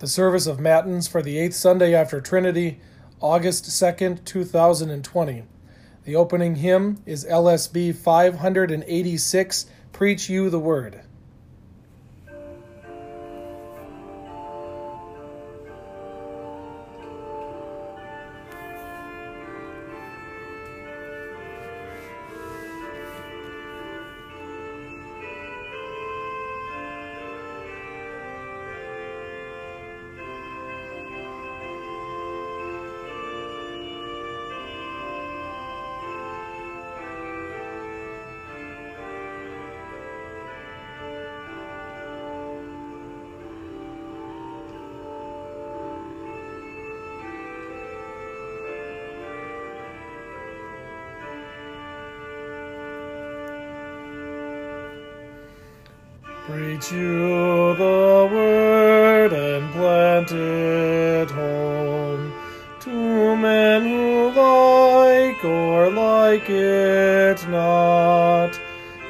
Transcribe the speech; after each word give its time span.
The 0.00 0.06
service 0.06 0.46
of 0.46 0.58
Matins 0.58 1.08
for 1.08 1.20
the 1.20 1.38
eighth 1.38 1.54
Sunday 1.54 1.94
after 1.94 2.22
Trinity, 2.22 2.80
August 3.20 3.66
2nd, 3.66 4.24
2020. 4.24 5.42
The 6.04 6.16
opening 6.16 6.54
hymn 6.54 7.02
is 7.04 7.26
LSB 7.26 7.94
586 7.94 9.66
Preach 9.92 10.30
You 10.30 10.48
the 10.48 10.58
Word. 10.58 11.02
You 56.92 57.74
the 57.76 58.28
word 58.32 59.32
and 59.32 59.72
plant 59.72 60.32
it 60.32 61.30
home 61.30 62.32
to 62.80 63.36
men 63.36 63.82
who 63.82 64.30
like 64.30 65.44
or 65.44 65.90
like 65.90 66.48
it 66.50 67.48
not. 67.48 68.58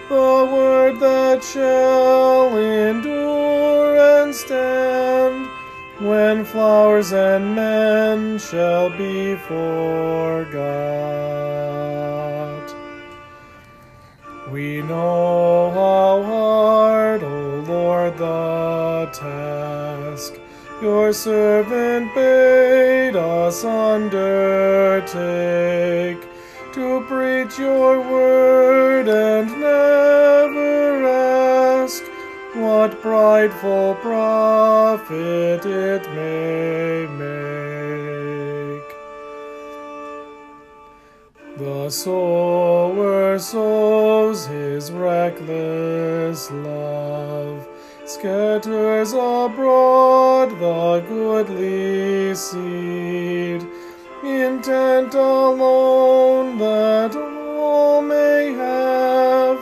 The 0.09 0.49
word 0.53 1.01
that 1.01 1.43
shall 1.45 2.57
endure 2.57 4.23
and 4.23 4.35
stand 4.35 5.49
when 6.01 6.45
flowers 6.45 7.13
and 7.13 7.55
men 7.55 8.39
shall 8.39 8.91
be 8.91 9.37
forgot. 9.37 10.61
We 14.51 14.83
know 14.83 15.71
task 19.13 20.35
your 20.83 21.13
servant 21.13 22.15
bade 22.15 23.17
us 23.17 23.65
undertake 23.65 24.21
to 26.73 27.05
preach 27.07 27.59
your 27.59 28.01
word 28.01 29.09
and 29.09 29.51
never 29.61 31.07
ask 31.07 32.03
what 32.55 32.99
prideful 33.03 33.95
profit 33.97 35.67
it 35.67 36.09
may 36.15 37.07
make. 37.19 37.71
The 41.59 41.91
sower 41.91 43.39
sows 43.39 44.47
his 44.47 44.91
reckless 44.91 46.51
love, 46.51 47.00
scatters 48.21 49.13
abroad 49.15 50.51
the 50.59 51.03
goodly 51.09 52.35
seed, 52.35 53.67
intent 54.23 55.15
alone 55.15 56.59
that 56.59 57.17
all 57.17 58.03
may 58.03 58.53
have 58.53 59.57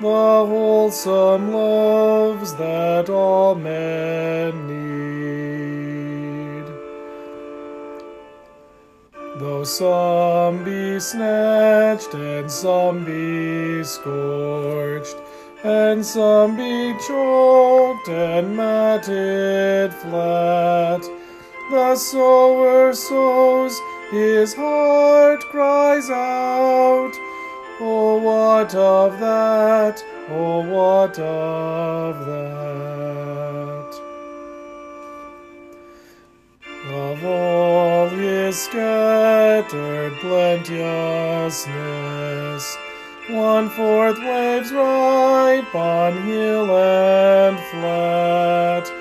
the 0.00 0.06
wholesome 0.06 1.52
loves 1.52 2.54
that 2.54 3.10
all 3.10 3.54
men 3.54 4.52
need. 4.68 6.64
Though 9.38 9.64
some 9.64 10.64
be 10.64 10.98
snatched 10.98 12.14
and 12.14 12.50
some 12.50 13.04
be 13.04 13.84
scorched, 13.84 15.21
and 15.64 16.04
some 16.04 16.56
be 16.56 16.92
choked 17.06 18.08
and 18.08 18.56
matted 18.56 19.94
flat, 19.94 21.00
the 21.70 21.94
sower 21.94 22.92
sows, 22.92 23.80
his 24.10 24.52
heart 24.54 25.40
cries 25.50 26.10
out, 26.10 27.12
Oh, 27.80 28.18
what 28.18 28.74
of 28.74 29.20
that? 29.20 30.04
Oh, 30.30 30.60
what 30.60 31.18
of 31.18 32.26
that? 32.26 32.42
Of 36.92 37.24
all 37.24 38.08
his 38.08 38.58
scattered 38.58 40.12
plenteousness, 40.14 42.76
one 43.28 43.70
fourth 43.70 44.18
waves 44.18 44.72
ripe 44.72 45.72
on 45.74 46.22
hill 46.24 46.76
and 46.76 47.58
flat, 47.70 48.92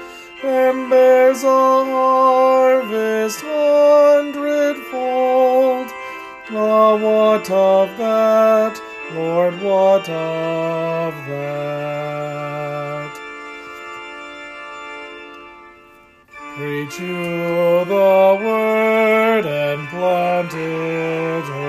and 0.44 0.90
bears 0.90 1.44
a 1.44 1.48
harvest 1.48 3.42
hundredfold. 3.42 5.88
Ah, 6.54 6.96
what 6.96 7.50
of 7.50 7.98
that, 7.98 8.80
Lord, 9.16 9.60
what 9.62 10.10
of 10.10 11.14
that? 11.28 13.12
Preach 16.58 17.00
you 17.00 17.86
the 17.86 18.38
word 18.44 19.46
and 19.48 19.88
plant 19.88 20.54
it 20.54 21.61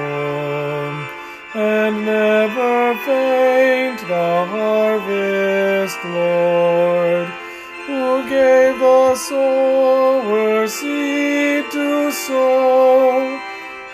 sower 9.14 10.66
seed 10.66 11.70
to 11.70 12.10
sow, 12.12 13.40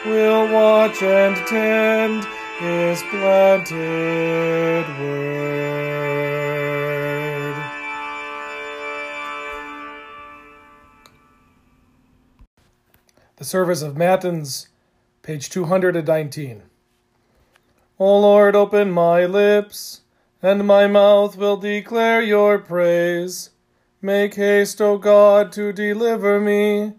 will 0.06 0.52
watch 0.52 1.02
and 1.02 1.36
tend 1.46 2.26
his 2.58 3.02
planted 3.10 4.86
word. 4.98 5.58
The 13.36 13.44
Service 13.44 13.82
of 13.82 13.96
Matins, 13.96 14.68
page 15.22 15.48
219. 15.50 16.62
O 18.00 18.18
Lord, 18.18 18.56
open 18.56 18.90
my 18.90 19.26
lips, 19.26 20.02
and 20.42 20.66
my 20.66 20.86
mouth 20.86 21.36
will 21.36 21.56
declare 21.56 22.20
your 22.20 22.58
praise. 22.58 23.50
Make 24.00 24.34
haste, 24.34 24.80
O 24.80 24.98
God, 24.98 25.52
to 25.52 25.72
deliver 25.72 26.40
me. 26.40 26.92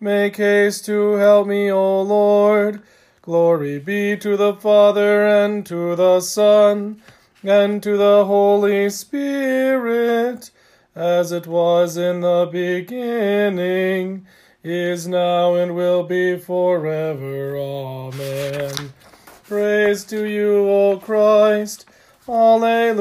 Make 0.00 0.36
haste 0.36 0.84
to 0.86 1.12
help 1.12 1.46
me, 1.46 1.70
O 1.70 2.02
Lord. 2.02 2.82
Glory 3.22 3.78
be 3.78 4.16
to 4.16 4.36
the 4.36 4.54
Father, 4.54 5.26
and 5.26 5.64
to 5.66 5.94
the 5.94 6.20
Son, 6.20 7.00
and 7.42 7.82
to 7.82 7.96
the 7.96 8.24
Holy 8.24 8.90
Spirit, 8.90 10.50
as 10.94 11.32
it 11.32 11.46
was 11.46 11.96
in 11.96 12.20
the 12.20 12.48
beginning 12.50 14.26
is 14.62 15.08
now 15.08 15.54
and 15.54 15.74
will 15.74 16.02
be 16.02 16.36
forever. 16.38 17.56
Amen. 17.56 18.92
Praise 19.44 20.04
to 20.04 20.24
you, 20.24 20.68
O 20.68 20.98
Christ. 20.98 21.86
Alleluia. 22.28 23.00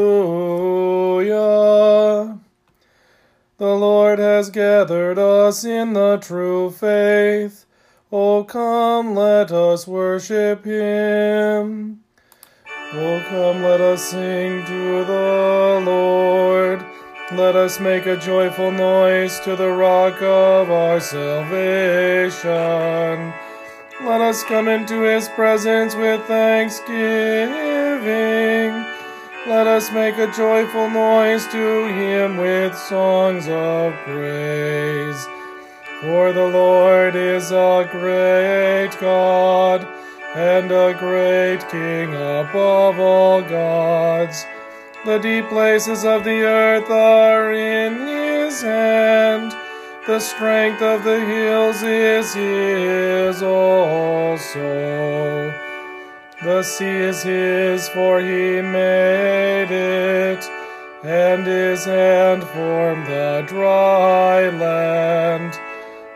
The 3.60 3.76
Lord 3.76 4.18
has 4.20 4.50
gathered 4.50 5.20
us 5.20 5.66
in 5.66 5.92
the 5.92 6.16
true 6.16 6.72
faith. 6.72 7.66
O 8.10 8.46
come, 8.46 9.16
let 9.16 9.52
us 9.52 9.86
worship 9.86 10.64
him. 10.64 12.00
O 12.94 13.26
come, 13.28 13.62
let 13.62 13.82
us 13.82 14.12
sing 14.12 14.66
to 14.66 15.04
the 15.04 15.84
Lord. 15.86 16.86
Let 17.34 17.58
us 17.58 17.82
make 17.82 18.06
a 18.06 18.16
joyful 18.16 18.72
noise 18.72 19.42
to 19.42 19.58
the 19.58 19.72
rock 19.72 20.22
of 20.22 20.72
our 20.72 21.02
salvation. 21.02 22.48
Let 24.06 24.22
us 24.22 24.42
come 24.46 24.70
into 24.70 25.02
his 25.02 25.28
presence 25.28 25.96
with 25.96 26.26
thanksgiving. 26.28 28.89
Let 29.48 29.68
us 29.68 29.90
make 29.92 30.18
a 30.18 30.28
joyful 30.34 30.90
noise 30.90 31.48
to 31.48 31.88
him 31.88 32.36
with 32.38 32.78
songs 32.78 33.48
of 33.48 33.94
praise. 34.04 35.26
For 36.02 36.34
the 36.34 36.46
Lord 36.46 37.16
is 37.16 37.50
a 37.52 37.88
great 37.90 38.92
God 39.00 39.88
and 40.36 40.70
a 40.72 40.94
great 40.94 41.66
King 41.70 42.14
above 42.14 43.00
all 43.00 43.42
gods. 43.42 44.46
The 45.06 45.20
deep 45.20 45.48
places 45.48 46.04
of 46.04 46.26
the 46.26 46.42
earth 46.42 46.90
are 46.90 47.54
in 47.54 47.96
his 48.08 48.62
hand. 48.62 49.54
The 50.06 50.20
strength 50.20 50.82
of 50.82 51.06
the 51.06 51.22
hills 51.26 51.82
is 51.82 52.34
his 52.34 53.42
also. 53.42 55.10
The 56.42 56.64
sea 56.64 56.86
is 56.86 57.22
his, 57.22 57.90
for 57.90 58.22
he 58.22 58.62
made 58.62 59.72
it, 59.72 60.50
and 61.04 61.46
his 61.46 61.84
hand 61.84 62.46
formed 62.46 63.08
the 63.08 63.44
dry 63.46 64.48
land. 64.48 65.60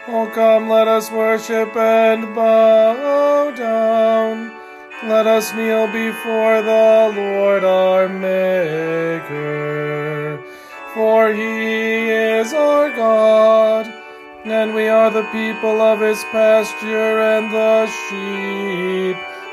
Oh, 0.08 0.32
come, 0.34 0.70
let 0.70 0.88
us 0.88 1.12
worship 1.12 1.76
and 1.76 2.34
bow 2.34 3.52
down. 3.52 4.54
Let 5.10 5.28
us 5.28 5.54
kneel 5.54 5.88
before 5.88 6.62
the 6.62 7.12
Lord 7.18 7.66
our 7.66 8.08
Maker. 8.08 9.22
For 10.94 11.34
he 11.34 12.10
is 12.10 12.54
our 12.54 12.90
God, 12.96 13.94
and 14.46 14.74
we 14.74 14.88
are 14.88 15.12
the 15.12 15.28
people 15.34 15.82
of 15.82 16.00
his 16.00 16.24
pasture 16.32 17.20
and 17.20 17.52
the 17.52 17.88
sheep 18.08 19.18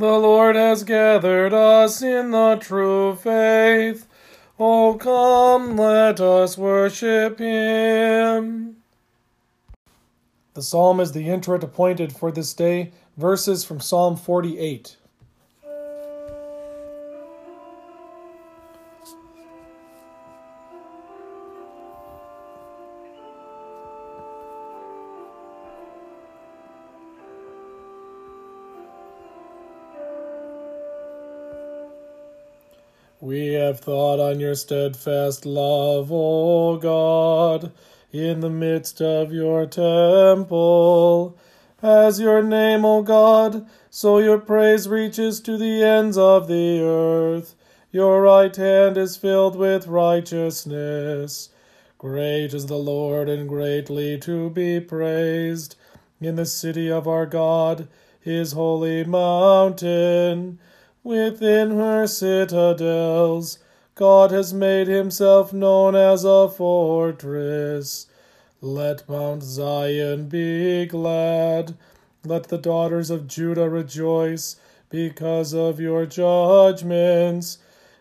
The 0.00 0.18
Lord 0.18 0.56
has 0.56 0.82
gathered 0.82 1.52
us 1.52 2.00
in 2.00 2.30
the 2.30 2.56
true 2.58 3.16
faith. 3.16 4.06
Oh, 4.58 4.94
come, 4.94 5.76
let 5.76 6.22
us 6.22 6.56
worship 6.56 7.38
Him. 7.38 8.76
The 10.54 10.62
psalm 10.62 11.00
is 11.00 11.12
the 11.12 11.28
introit 11.28 11.62
appointed 11.62 12.14
for 12.14 12.32
this 12.32 12.54
day. 12.54 12.92
Verses 13.18 13.62
from 13.62 13.78
Psalm 13.78 14.16
48. 14.16 14.96
We 33.30 33.52
have 33.52 33.78
thought 33.78 34.18
on 34.18 34.40
your 34.40 34.56
steadfast 34.56 35.46
love, 35.46 36.10
O 36.10 36.78
God, 36.78 37.70
in 38.10 38.40
the 38.40 38.50
midst 38.50 39.00
of 39.00 39.32
your 39.32 39.66
temple. 39.66 41.38
As 41.80 42.18
your 42.18 42.42
name, 42.42 42.84
O 42.84 43.02
God, 43.02 43.68
so 43.88 44.18
your 44.18 44.38
praise 44.38 44.88
reaches 44.88 45.38
to 45.42 45.56
the 45.56 45.80
ends 45.80 46.18
of 46.18 46.48
the 46.48 46.80
earth. 46.80 47.54
Your 47.92 48.20
right 48.20 48.56
hand 48.56 48.98
is 48.98 49.16
filled 49.16 49.54
with 49.54 49.86
righteousness. 49.86 51.50
Great 51.98 52.52
is 52.52 52.66
the 52.66 52.78
Lord 52.78 53.28
and 53.28 53.48
greatly 53.48 54.18
to 54.18 54.50
be 54.50 54.80
praised 54.80 55.76
in 56.20 56.34
the 56.34 56.46
city 56.46 56.90
of 56.90 57.06
our 57.06 57.26
God, 57.26 57.86
his 58.20 58.50
holy 58.50 59.04
mountain. 59.04 60.58
Within 61.02 61.70
her 61.70 62.06
citadels, 62.06 63.58
God 63.94 64.30
has 64.32 64.52
made 64.52 64.86
himself 64.86 65.50
known 65.50 65.96
as 65.96 66.24
a 66.24 66.46
fortress. 66.46 68.06
Let 68.60 69.08
Mount 69.08 69.42
Zion 69.42 70.28
be 70.28 70.84
glad. 70.84 71.74
Let 72.22 72.48
the 72.48 72.58
daughters 72.58 73.08
of 73.08 73.26
Judah 73.26 73.70
rejoice 73.70 74.56
because 74.90 75.54
of 75.54 75.80
your 75.80 76.04
judgments. 76.04 77.56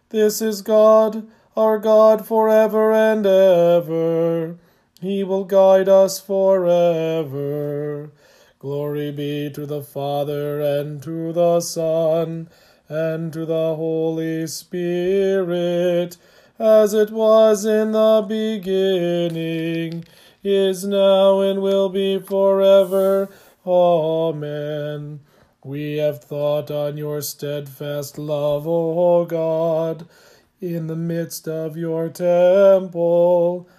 This 0.09 0.41
is 0.41 0.61
God, 0.61 1.25
our 1.55 1.77
God, 1.77 2.27
forever 2.27 2.91
and 2.91 3.25
ever. 3.25 4.57
He 4.99 5.23
will 5.23 5.45
guide 5.45 5.87
us 5.87 6.19
forever. 6.19 8.11
Glory 8.59 9.13
be 9.13 9.49
to 9.51 9.65
the 9.65 9.81
Father 9.81 10.59
and 10.59 11.01
to 11.03 11.31
the 11.31 11.61
Son 11.61 12.49
and 12.89 13.31
to 13.31 13.45
the 13.45 13.75
Holy 13.75 14.47
Spirit, 14.47 16.17
as 16.57 16.93
it 16.93 17.11
was 17.11 17.63
in 17.63 17.91
the 17.91 18.25
beginning, 18.27 20.03
is 20.43 20.83
now, 20.83 21.39
and 21.39 21.61
will 21.61 21.89
be 21.89 22.17
forever. 22.19 23.29
Amen. 23.65 25.19
We 25.63 25.97
have 25.97 26.23
thought 26.23 26.71
on 26.71 26.97
your 26.97 27.21
steadfast 27.21 28.17
love, 28.17 28.65
O 28.67 29.25
God, 29.25 30.07
in 30.59 30.87
the 30.87 30.95
midst 30.95 31.47
of 31.47 31.77
your 31.77 32.09
temple. 32.09 33.69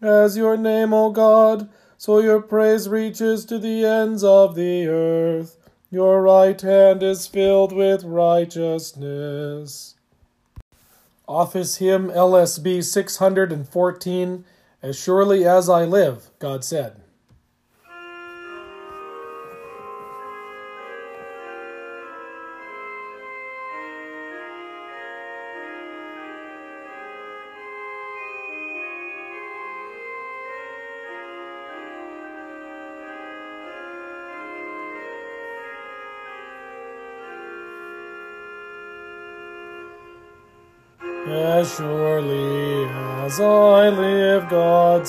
As 0.00 0.36
your 0.36 0.56
name, 0.56 0.94
O 0.94 1.10
God, 1.10 1.68
so 1.98 2.20
your 2.20 2.40
praise 2.40 2.88
reaches 2.88 3.44
to 3.46 3.58
the 3.58 3.84
ends 3.84 4.22
of 4.22 4.54
the 4.54 4.86
earth. 4.86 5.56
Your 5.92 6.22
right 6.22 6.60
hand 6.60 7.02
is 7.02 7.26
filled 7.26 7.72
with 7.72 8.04
righteousness. 8.04 9.96
Office 11.26 11.78
Hymn 11.78 12.10
LSB 12.10 12.84
614 12.84 14.44
As 14.84 14.96
surely 14.96 15.44
as 15.44 15.68
I 15.68 15.84
live, 15.84 16.30
God 16.38 16.62
said. 16.64 17.02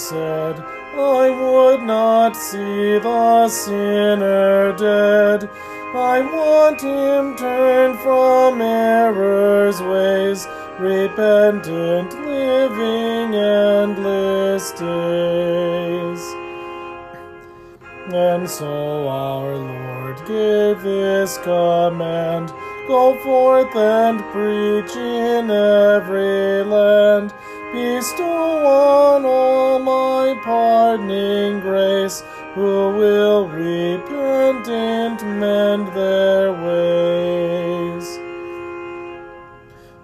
Said, 0.09 0.59
I 0.97 1.29
would 1.29 1.83
not 1.83 2.35
see 2.35 2.97
the 2.97 3.47
sinner 3.47 4.75
dead. 4.75 5.47
I 5.93 6.21
want 6.21 6.81
him 6.81 7.35
turned 7.37 7.99
from 7.99 8.61
error's 8.61 9.79
ways, 9.81 10.47
repentant, 10.79 12.13
living 12.25 13.35
endless 13.35 14.71
days. 14.71 16.23
And 18.13 18.49
so 18.49 19.07
our 19.07 19.55
Lord 19.55 20.17
gave 20.25 20.81
this 20.81 21.37
command 21.37 22.51
Go 22.87 23.15
forth 23.23 23.75
and 23.75 24.19
preach 24.33 24.95
in 24.97 25.51
every 25.51 26.63
land. 26.63 27.31
Bestow 27.81 28.67
on 28.67 29.25
all 29.25 29.79
my 29.79 30.39
pardoning 30.43 31.61
grace, 31.61 32.21
who 32.53 32.93
will 32.99 33.47
repent 33.47 34.67
and 34.67 35.19
mend 35.39 35.87
their 35.95 36.53
ways. 36.65 38.05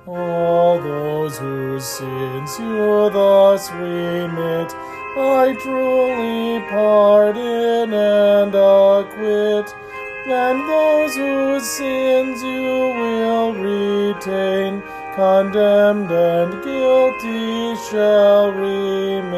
All 0.08 0.80
those 0.82 1.38
whose 1.38 1.86
sins 1.86 2.58
you 2.58 3.12
thus 3.12 3.72
remit, 3.74 4.74
I 5.16 5.56
truly 5.62 6.60
pardon 6.72 7.94
and 7.94 8.56
acquit 8.56 9.72
and 10.28 10.60
those 10.68 11.16
whose 11.16 11.64
sins 11.64 12.42
you 12.42 12.92
will 13.00 13.54
retain, 13.54 14.82
condemned 15.18 16.12
and 16.12 16.64
guilty 16.64 17.76
shall 17.90 18.52
remain. 18.52 19.34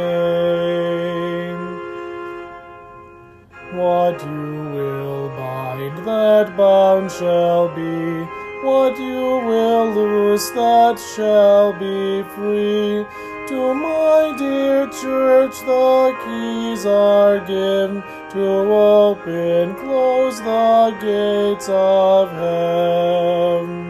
What 3.79 4.21
you 4.25 4.71
will 4.75 5.29
bind, 5.29 6.05
that 6.05 6.57
bound 6.57 7.09
shall 7.09 7.69
be. 7.73 8.27
What 8.67 8.99
you 8.99 9.39
will 9.47 9.89
lose 9.93 10.51
that 10.51 10.99
shall 11.15 11.71
be 11.71 12.23
free. 12.35 13.05
To 13.47 13.73
my 13.73 14.35
dear 14.37 14.85
church 14.87 15.57
the 15.61 16.13
keys 16.25 16.85
are 16.85 17.39
given 17.39 18.03
to 18.33 18.45
open, 18.45 19.75
close 19.75 20.39
the 20.41 20.93
gates 20.99 21.69
of 21.69 22.29
heaven. 22.31 23.88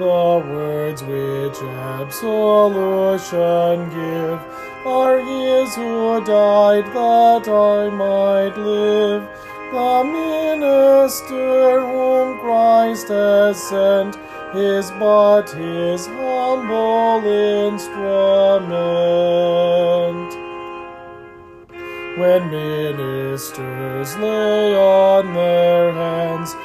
The 0.00 0.06
words 0.06 1.02
which 1.02 1.60
absolution 1.60 3.20
give 3.90 4.40
are 4.86 5.18
his 5.18 5.74
who 5.74 6.24
died 6.24 6.86
that 6.86 7.46
I 7.46 7.90
might 7.90 8.56
live. 8.56 9.28
The 9.70 10.04
minister 10.04 11.82
whom 11.82 12.38
Christ 12.38 13.08
has 13.08 13.62
sent 13.62 14.16
is 14.54 14.90
but 14.92 15.50
his 15.50 16.06
humble 16.06 17.22
instrument. 17.68 18.00
When 22.16 22.50
ministers 22.50 24.16
lay 24.16 24.74
on 24.74 25.34
their 25.34 25.92
hands, 25.92 26.56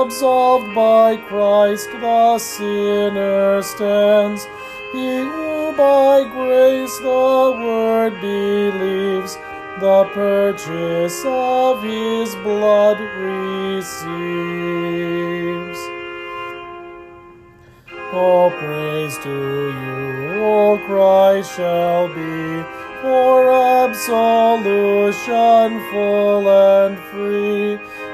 absolved 0.00 0.74
by 0.74 1.16
Christ 1.16 1.88
the 2.00 2.38
sinner 2.38 3.62
stands. 3.62 4.46
He 4.92 5.18
who 5.18 5.74
by 5.76 6.24
grace 6.24 6.96
the 6.98 7.52
word 7.64 8.20
believes, 8.20 9.36
the 9.80 10.04
purchase 10.12 11.22
of 11.26 11.82
his 11.82 12.34
blood 12.36 13.00
receives. 13.20 14.12
All 18.12 18.50
praise 18.50 19.16
to 19.18 19.30
you, 19.30 20.42
O 20.44 20.78
Christ 20.86 21.56
shall 21.56 22.08
be, 22.08 22.62
for 23.02 23.52
absolution 23.84 24.70
full 25.90 26.48
and 26.48 26.98
free, 27.10 27.72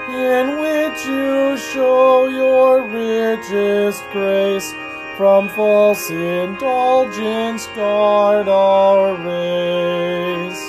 in 0.09 0.59
which 0.59 1.05
you 1.07 1.57
show 1.59 2.27
your 2.29 2.83
richest 2.89 4.03
grace, 4.13 4.75
from 5.19 5.49
false 5.51 6.11
indulgence 6.11 7.67
guard 7.77 8.49
our 8.49 9.15
race. 9.15 10.68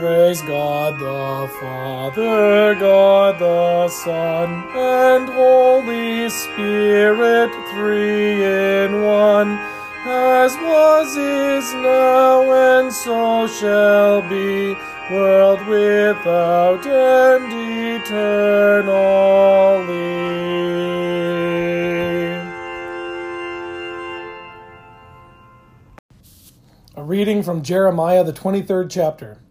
Praise 0.00 0.40
God 0.40 0.98
the 0.98 1.46
Father, 1.60 2.74
God 2.76 3.38
the 3.38 3.86
Son, 3.90 4.64
and 4.74 5.28
Holy 5.28 6.30
Spirit, 6.30 7.50
three 7.74 8.42
in 8.42 9.02
one, 9.02 9.58
as 10.06 10.56
was, 10.56 11.14
is, 11.18 11.74
now, 11.74 12.50
and 12.50 12.90
so 12.90 13.46
shall 13.46 14.22
be, 14.22 14.74
world 15.12 15.60
without 15.66 16.86
end, 16.86 17.52
eternally. 18.02 18.40
A 26.96 27.02
reading 27.04 27.42
from 27.42 27.60
Jeremiah, 27.60 28.24
the 28.24 28.32
23rd 28.32 28.90
chapter. 28.90 29.42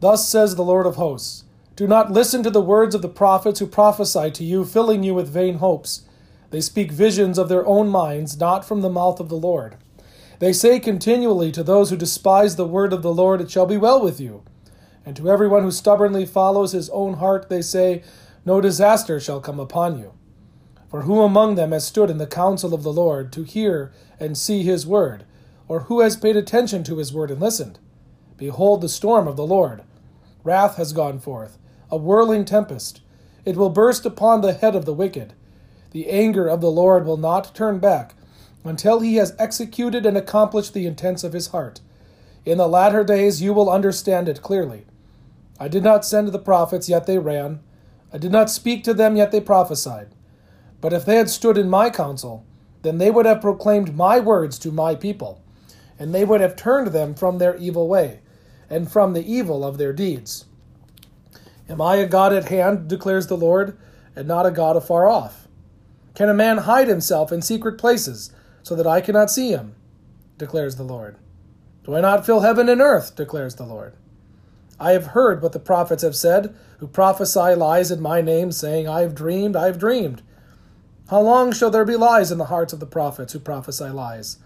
Thus 0.00 0.26
says 0.26 0.54
the 0.54 0.64
Lord 0.64 0.86
of 0.86 0.96
hosts 0.96 1.44
Do 1.76 1.86
not 1.86 2.10
listen 2.10 2.42
to 2.42 2.50
the 2.50 2.60
words 2.60 2.94
of 2.94 3.02
the 3.02 3.08
prophets 3.08 3.60
who 3.60 3.66
prophesy 3.66 4.30
to 4.30 4.44
you, 4.44 4.64
filling 4.64 5.02
you 5.02 5.14
with 5.14 5.28
vain 5.28 5.58
hopes. 5.58 6.02
They 6.50 6.62
speak 6.62 6.90
visions 6.90 7.38
of 7.38 7.48
their 7.48 7.66
own 7.66 7.88
minds, 7.88 8.40
not 8.40 8.64
from 8.64 8.80
the 8.80 8.90
mouth 8.90 9.20
of 9.20 9.28
the 9.28 9.36
Lord. 9.36 9.76
They 10.38 10.54
say 10.54 10.80
continually 10.80 11.52
to 11.52 11.62
those 11.62 11.90
who 11.90 11.96
despise 11.96 12.56
the 12.56 12.66
word 12.66 12.94
of 12.94 13.02
the 13.02 13.12
Lord, 13.12 13.42
It 13.42 13.50
shall 13.50 13.66
be 13.66 13.76
well 13.76 14.02
with 14.02 14.20
you. 14.20 14.42
And 15.04 15.14
to 15.16 15.30
everyone 15.30 15.62
who 15.62 15.70
stubbornly 15.70 16.24
follows 16.24 16.72
his 16.72 16.88
own 16.90 17.14
heart, 17.14 17.50
they 17.50 17.60
say, 17.60 18.02
No 18.44 18.60
disaster 18.60 19.20
shall 19.20 19.40
come 19.40 19.60
upon 19.60 19.98
you. 19.98 20.14
For 20.88 21.02
who 21.02 21.20
among 21.20 21.54
them 21.54 21.72
has 21.72 21.86
stood 21.86 22.08
in 22.08 22.18
the 22.18 22.26
counsel 22.26 22.72
of 22.72 22.82
the 22.82 22.92
Lord 22.92 23.32
to 23.34 23.44
hear 23.44 23.92
and 24.18 24.36
see 24.36 24.62
his 24.62 24.86
word? 24.86 25.24
Or 25.68 25.80
who 25.80 26.00
has 26.00 26.16
paid 26.16 26.36
attention 26.36 26.84
to 26.84 26.96
his 26.96 27.12
word 27.12 27.30
and 27.30 27.40
listened? 27.40 27.78
Behold 28.36 28.80
the 28.80 28.88
storm 28.88 29.28
of 29.28 29.36
the 29.36 29.46
Lord. 29.46 29.82
Wrath 30.42 30.76
has 30.76 30.92
gone 30.92 31.18
forth, 31.18 31.58
a 31.90 31.96
whirling 31.96 32.44
tempest. 32.44 33.00
It 33.44 33.56
will 33.56 33.70
burst 33.70 34.06
upon 34.06 34.40
the 34.40 34.54
head 34.54 34.74
of 34.74 34.84
the 34.84 34.94
wicked. 34.94 35.34
The 35.90 36.08
anger 36.08 36.46
of 36.46 36.60
the 36.60 36.70
Lord 36.70 37.04
will 37.04 37.16
not 37.16 37.54
turn 37.54 37.78
back 37.78 38.14
until 38.64 39.00
he 39.00 39.16
has 39.16 39.34
executed 39.38 40.06
and 40.06 40.16
accomplished 40.16 40.74
the 40.74 40.86
intents 40.86 41.24
of 41.24 41.32
his 41.32 41.48
heart. 41.48 41.80
In 42.44 42.58
the 42.58 42.68
latter 42.68 43.04
days 43.04 43.42
you 43.42 43.52
will 43.52 43.70
understand 43.70 44.28
it 44.28 44.42
clearly. 44.42 44.86
I 45.58 45.68
did 45.68 45.82
not 45.82 46.04
send 46.04 46.28
the 46.28 46.38
prophets, 46.38 46.88
yet 46.88 47.06
they 47.06 47.18
ran. 47.18 47.60
I 48.12 48.18
did 48.18 48.32
not 48.32 48.50
speak 48.50 48.82
to 48.84 48.94
them, 48.94 49.16
yet 49.16 49.30
they 49.30 49.40
prophesied. 49.40 50.08
But 50.80 50.92
if 50.92 51.04
they 51.04 51.16
had 51.16 51.28
stood 51.28 51.58
in 51.58 51.68
my 51.68 51.90
counsel, 51.90 52.44
then 52.82 52.96
they 52.96 53.10
would 53.10 53.26
have 53.26 53.42
proclaimed 53.42 53.94
my 53.94 54.20
words 54.20 54.58
to 54.60 54.72
my 54.72 54.94
people, 54.94 55.42
and 55.98 56.14
they 56.14 56.24
would 56.24 56.40
have 56.40 56.56
turned 56.56 56.88
them 56.88 57.14
from 57.14 57.38
their 57.38 57.56
evil 57.56 57.88
way 57.88 58.20
and 58.70 58.90
from 58.90 59.12
the 59.12 59.30
evil 59.30 59.64
of 59.64 59.76
their 59.76 59.92
deeds. 59.92 60.46
Am 61.68 61.80
I 61.80 61.96
a 61.96 62.06
God 62.06 62.32
at 62.32 62.48
hand, 62.48 62.88
declares 62.88 63.26
the 63.26 63.36
Lord, 63.36 63.76
and 64.16 64.26
not 64.26 64.46
a 64.46 64.50
God 64.50 64.76
afar 64.76 65.06
off? 65.06 65.48
Can 66.14 66.28
a 66.28 66.34
man 66.34 66.58
hide 66.58 66.88
himself 66.88 67.30
in 67.32 67.42
secret 67.42 67.78
places, 67.78 68.32
so 68.62 68.74
that 68.74 68.86
I 68.86 69.00
cannot 69.00 69.30
see 69.30 69.50
him? 69.50 69.74
declares 70.38 70.76
the 70.76 70.82
Lord. 70.84 71.16
Do 71.84 71.94
I 71.94 72.00
not 72.00 72.24
fill 72.24 72.40
heaven 72.40 72.68
and 72.68 72.80
earth? 72.80 73.14
declares 73.14 73.56
the 73.56 73.66
Lord. 73.66 73.94
I 74.78 74.92
have 74.92 75.08
heard 75.08 75.42
what 75.42 75.52
the 75.52 75.58
prophets 75.58 76.02
have 76.02 76.16
said, 76.16 76.54
who 76.78 76.86
prophesy 76.86 77.54
lies 77.54 77.90
in 77.90 78.00
my 78.00 78.22
name, 78.22 78.50
saying, 78.50 78.88
I 78.88 79.02
have 79.02 79.14
dreamed, 79.14 79.54
I 79.54 79.66
have 79.66 79.78
dreamed. 79.78 80.22
How 81.10 81.20
long 81.20 81.52
shall 81.52 81.70
there 81.70 81.84
be 81.84 81.96
lies 81.96 82.32
in 82.32 82.38
the 82.38 82.46
hearts 82.46 82.72
of 82.72 82.80
the 82.80 82.86
prophets 82.86 83.32
who 83.32 83.40
prophesy 83.40 83.88
lies? 83.90 84.38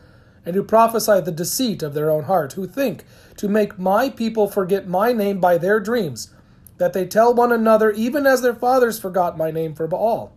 And 0.47 0.55
who 0.55 0.63
prophesy 0.63 1.21
the 1.21 1.33
deceit 1.33 1.83
of 1.83 1.95
their 1.95 2.11
own 2.11 2.25
heart, 2.25 2.55
who 2.55 2.67
think 2.67 3.05
to 3.37 3.49
make 3.49 3.79
my 3.79 4.11
people 4.11 4.49
forget 4.49 4.87
my 4.87 5.13
name 5.13 5.41
by 5.41 5.59
their 5.59 5.81
dreams, 5.81 6.33
that 6.79 6.93
they 6.93 7.07
tell 7.07 7.33
one 7.33 7.53
another, 7.53 7.91
even 7.93 8.27
as 8.27 8.43
their 8.43 8.55
fathers 8.55 8.99
forgot 8.99 9.39
my 9.39 9.51
name 9.51 9.75
for 9.75 9.87
Baal. 9.87 10.33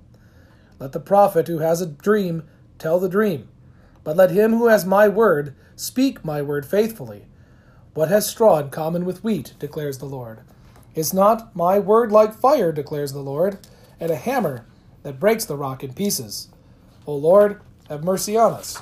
Let 0.80 0.92
the 0.92 1.00
prophet 1.00 1.48
who 1.48 1.60
has 1.60 1.82
a 1.82 1.88
dream 1.88 2.44
tell 2.78 3.00
the 3.00 3.10
dream, 3.10 3.50
but 4.04 4.16
let 4.16 4.32
him 4.32 4.52
who 4.52 4.68
has 4.68 4.86
my 4.86 5.08
word 5.08 5.56
speak 5.76 6.24
my 6.24 6.42
word 6.42 6.66
faithfully. 6.66 7.26
What 7.94 8.10
has 8.10 8.30
straw 8.30 8.60
in 8.60 8.70
common 8.70 9.06
with 9.06 9.24
wheat, 9.24 9.54
declares 9.58 9.98
the 9.98 10.06
Lord? 10.06 10.42
Is 10.94 11.14
not 11.14 11.56
my 11.56 11.80
word 11.80 12.12
like 12.12 12.34
fire, 12.34 12.72
declares 12.72 13.12
the 13.14 13.20
Lord, 13.20 13.58
and 14.00 14.12
a 14.12 14.16
hammer 14.16 14.66
that 15.04 15.20
breaks 15.20 15.46
the 15.46 15.58
rock 15.58 15.84
in 15.84 15.94
pieces? 15.94 16.50
O 17.08 17.16
Lord, 17.16 17.62
have 17.90 18.04
mercy 18.04 18.38
on 18.38 18.54
us. 18.54 18.82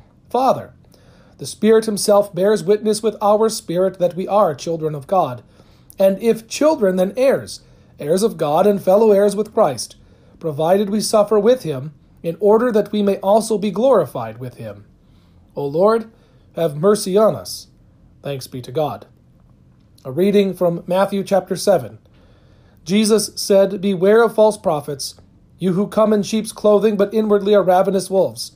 Father. 0.31 0.73
The 1.37 1.45
Spirit 1.45 1.85
Himself 1.85 2.33
bears 2.33 2.63
witness 2.63 3.03
with 3.03 3.15
our 3.21 3.49
spirit 3.49 3.99
that 3.99 4.15
we 4.15 4.27
are 4.27 4.55
children 4.55 4.95
of 4.95 5.07
God. 5.07 5.43
And 5.99 6.21
if 6.21 6.47
children, 6.47 6.95
then 6.95 7.13
heirs, 7.17 7.61
heirs 7.99 8.23
of 8.23 8.37
God 8.37 8.65
and 8.65 8.81
fellow 8.81 9.11
heirs 9.11 9.35
with 9.35 9.53
Christ, 9.53 9.95
provided 10.39 10.89
we 10.89 11.01
suffer 11.01 11.39
with 11.39 11.63
Him, 11.63 11.93
in 12.23 12.37
order 12.39 12.71
that 12.71 12.91
we 12.91 13.01
may 13.01 13.17
also 13.17 13.57
be 13.57 13.71
glorified 13.71 14.37
with 14.39 14.55
Him. 14.55 14.85
O 15.55 15.65
Lord, 15.65 16.11
have 16.55 16.75
mercy 16.75 17.17
on 17.17 17.35
us. 17.35 17.67
Thanks 18.21 18.47
be 18.47 18.61
to 18.61 18.71
God. 18.71 19.07
A 20.05 20.11
reading 20.11 20.53
from 20.53 20.83
Matthew 20.87 21.23
chapter 21.23 21.55
7. 21.55 21.99
Jesus 22.83 23.31
said, 23.35 23.81
Beware 23.81 24.23
of 24.23 24.35
false 24.35 24.57
prophets, 24.57 25.15
you 25.59 25.73
who 25.73 25.87
come 25.87 26.13
in 26.13 26.23
sheep's 26.23 26.51
clothing, 26.51 26.97
but 26.97 27.13
inwardly 27.13 27.53
are 27.53 27.63
ravenous 27.63 28.09
wolves. 28.09 28.55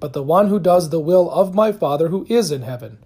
but 0.00 0.12
the 0.12 0.22
one 0.22 0.48
who 0.48 0.58
does 0.58 0.90
the 0.90 0.98
will 0.98 1.30
of 1.30 1.54
my 1.54 1.70
Father 1.70 2.08
who 2.08 2.26
is 2.28 2.50
in 2.50 2.62
heaven. 2.62 2.98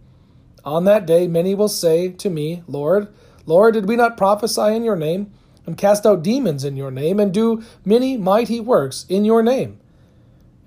On 0.65 0.85
that 0.85 1.05
day 1.05 1.27
many 1.27 1.55
will 1.55 1.69
say 1.69 2.09
to 2.09 2.31
me, 2.31 2.63
Lord, 2.67 3.09
Lord, 3.45 3.75
did 3.75 3.87
we 3.87 3.97
not 3.97 4.17
prophesy 4.17 4.75
in 4.75 4.85
your 4.85 4.97
name? 4.97 5.31
and 5.67 5.79
cast 5.79 6.05
out 6.05 6.23
demons 6.23 6.65
in 6.65 6.77
your 6.77 6.91
name, 6.91 7.19
and 7.19 7.33
do 7.33 7.63
many 7.85 8.17
mighty 8.17 8.61
works 8.61 9.07
in 9.09 9.25
your 9.25 9.43
name. 9.43 9.81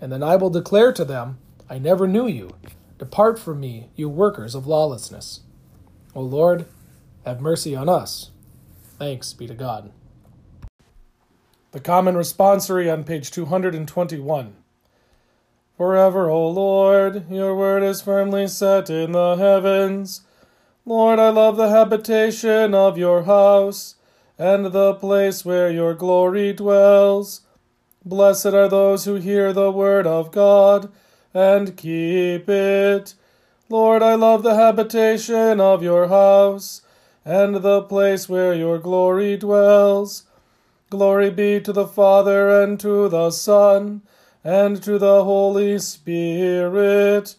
And 0.02 0.12
then 0.12 0.24
I 0.24 0.36
will 0.36 0.50
declare 0.50 0.92
to 0.94 1.06
them, 1.06 1.38
I 1.70 1.78
never 1.78 2.08
knew 2.08 2.28
you. 2.28 2.56
Depart 2.98 3.38
from 3.38 3.60
me, 3.60 3.90
you 3.96 4.10
workers 4.10 4.56
of 4.56 4.68
lawlessness. 4.68 5.42
O 6.16 6.22
Lord, 6.22 6.66
have 7.26 7.42
mercy 7.42 7.76
on 7.76 7.90
us. 7.90 8.32
Thanks 8.98 9.34
be 9.34 9.48
to 9.48 9.54
God. 9.54 9.92
The 11.72 11.80
Common 11.80 12.16
Responsory 12.16 12.92
on 12.92 13.04
page 13.04 13.30
221. 13.30 14.56
Forever, 15.78 16.28
O 16.28 16.50
Lord, 16.50 17.30
your 17.30 17.56
word 17.56 17.84
is 17.84 18.02
firmly 18.02 18.48
set 18.48 18.90
in 18.90 19.12
the 19.12 19.36
heavens. 19.36 20.22
Lord, 20.86 21.20
I 21.20 21.30
love 21.30 21.56
the 21.56 21.70
habitation 21.70 22.74
of 22.74 22.98
your 22.98 23.24
house 23.24 23.94
and 24.40 24.66
the 24.66 24.96
place 24.96 25.46
where 25.46 25.70
your 25.70 25.94
glory 25.94 26.52
dwells. 26.52 27.42
Blessed 28.04 28.48
are 28.48 28.68
those 28.68 29.06
who 29.06 29.16
hear 29.16 29.54
the 29.54 29.70
word 29.70 30.08
of 30.08 30.32
God 30.32 30.92
and 31.32 31.78
keep 31.78 32.50
it. 32.50 33.14
Lord, 33.70 34.02
I 34.02 34.16
love 34.16 34.42
the 34.42 34.56
habitation 34.56 35.62
of 35.62 35.84
your 35.84 36.08
house 36.08 36.82
and 37.24 37.58
the 37.58 37.84
place 37.84 38.28
where 38.28 38.54
your 38.54 38.80
glory 38.80 39.38
dwells. 39.38 40.24
Glory 40.90 41.30
be 41.30 41.60
to 41.60 41.72
the 41.72 41.86
Father 41.86 42.64
and 42.64 42.80
to 42.80 43.10
the 43.10 43.30
Son 43.30 44.02
and 44.48 44.82
to 44.82 44.98
the 44.98 45.26
Holy 45.26 45.78
Spirit. 45.78 47.36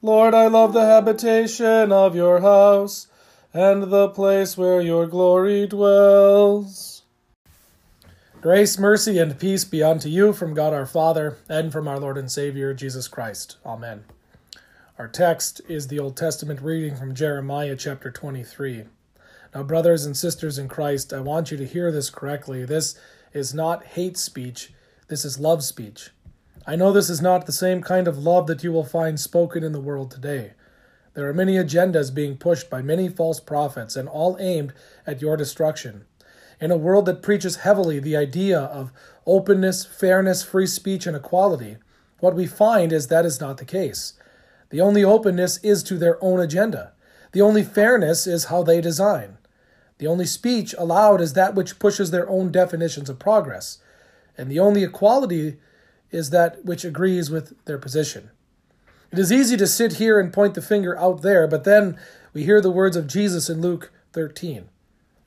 Lord, 0.00 0.32
I 0.32 0.46
love 0.46 0.72
the 0.72 0.86
habitation 0.86 1.90
of 1.90 2.14
your 2.14 2.40
house 2.40 3.08
and 3.52 3.90
the 3.90 4.08
place 4.08 4.56
where 4.56 4.80
your 4.80 5.08
glory 5.08 5.66
dwells. 5.66 7.02
Grace, 8.40 8.78
mercy, 8.78 9.18
and 9.18 9.40
peace 9.40 9.64
be 9.64 9.82
unto 9.82 10.08
you 10.08 10.32
from 10.32 10.54
God 10.54 10.72
our 10.72 10.86
Father, 10.86 11.36
and 11.48 11.72
from 11.72 11.88
our 11.88 11.98
Lord 11.98 12.16
and 12.16 12.30
Savior, 12.30 12.72
Jesus 12.72 13.08
Christ. 13.08 13.56
Amen. 13.66 14.04
Our 15.00 15.08
text 15.08 15.62
is 15.68 15.88
the 15.88 15.98
Old 15.98 16.16
Testament 16.16 16.60
reading 16.62 16.94
from 16.94 17.12
Jeremiah 17.12 17.74
chapter 17.74 18.12
23. 18.12 18.84
Now, 19.52 19.64
brothers 19.64 20.06
and 20.06 20.16
sisters 20.16 20.58
in 20.58 20.68
Christ, 20.68 21.12
I 21.12 21.18
want 21.18 21.50
you 21.50 21.56
to 21.56 21.66
hear 21.66 21.90
this 21.90 22.08
correctly. 22.08 22.64
This 22.64 22.96
is 23.32 23.52
not 23.52 23.84
hate 23.84 24.16
speech, 24.16 24.72
this 25.08 25.24
is 25.24 25.40
love 25.40 25.64
speech. 25.64 26.10
I 26.64 26.76
know 26.76 26.92
this 26.92 27.10
is 27.10 27.20
not 27.20 27.46
the 27.46 27.52
same 27.52 27.82
kind 27.82 28.06
of 28.06 28.18
love 28.18 28.46
that 28.46 28.62
you 28.62 28.70
will 28.70 28.84
find 28.84 29.18
spoken 29.18 29.64
in 29.64 29.72
the 29.72 29.80
world 29.80 30.12
today. 30.12 30.52
There 31.14 31.28
are 31.28 31.34
many 31.34 31.56
agendas 31.56 32.14
being 32.14 32.36
pushed 32.36 32.70
by 32.70 32.82
many 32.82 33.08
false 33.08 33.40
prophets, 33.40 33.96
and 33.96 34.08
all 34.08 34.36
aimed 34.38 34.72
at 35.04 35.20
your 35.20 35.36
destruction. 35.36 36.04
In 36.60 36.70
a 36.70 36.76
world 36.76 37.06
that 37.06 37.20
preaches 37.20 37.56
heavily 37.56 37.98
the 37.98 38.16
idea 38.16 38.60
of 38.60 38.92
openness, 39.26 39.84
fairness, 39.84 40.44
free 40.44 40.68
speech, 40.68 41.04
and 41.04 41.16
equality, 41.16 41.78
what 42.20 42.36
we 42.36 42.46
find 42.46 42.92
is 42.92 43.08
that 43.08 43.26
is 43.26 43.40
not 43.40 43.58
the 43.58 43.64
case. 43.64 44.12
The 44.70 44.80
only 44.80 45.02
openness 45.02 45.58
is 45.64 45.82
to 45.84 45.98
their 45.98 46.22
own 46.22 46.38
agenda. 46.38 46.92
The 47.32 47.42
only 47.42 47.64
fairness 47.64 48.28
is 48.28 48.44
how 48.44 48.62
they 48.62 48.80
design. 48.80 49.38
The 49.98 50.06
only 50.06 50.26
speech 50.26 50.74
allowed 50.78 51.20
is 51.20 51.32
that 51.32 51.56
which 51.56 51.80
pushes 51.80 52.12
their 52.12 52.28
own 52.28 52.52
definitions 52.52 53.10
of 53.10 53.18
progress. 53.18 53.78
And 54.38 54.48
the 54.48 54.60
only 54.60 54.84
equality 54.84 55.56
is 56.12 56.30
that 56.30 56.64
which 56.64 56.84
agrees 56.84 57.30
with 57.30 57.54
their 57.64 57.78
position. 57.78 58.30
It 59.10 59.18
is 59.18 59.32
easy 59.32 59.56
to 59.56 59.66
sit 59.66 59.94
here 59.94 60.20
and 60.20 60.32
point 60.32 60.54
the 60.54 60.62
finger 60.62 60.98
out 60.98 61.22
there, 61.22 61.46
but 61.46 61.64
then 61.64 61.98
we 62.32 62.44
hear 62.44 62.60
the 62.60 62.70
words 62.70 62.96
of 62.96 63.06
Jesus 63.06 63.50
in 63.50 63.60
Luke 63.60 63.90
13. 64.12 64.68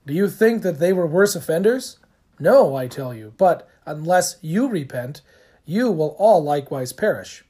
Do 0.05 0.13
you 0.13 0.29
think 0.29 0.61
that 0.63 0.79
they 0.79 0.93
were 0.93 1.07
worse 1.07 1.35
offenders? 1.35 1.97
No, 2.39 2.75
I 2.75 2.87
tell 2.87 3.13
you, 3.13 3.33
but 3.37 3.67
unless 3.85 4.37
you 4.41 4.67
repent, 4.67 5.21
you 5.65 5.91
will 5.91 6.15
all 6.19 6.43
likewise 6.43 6.93
perish. 6.93 7.43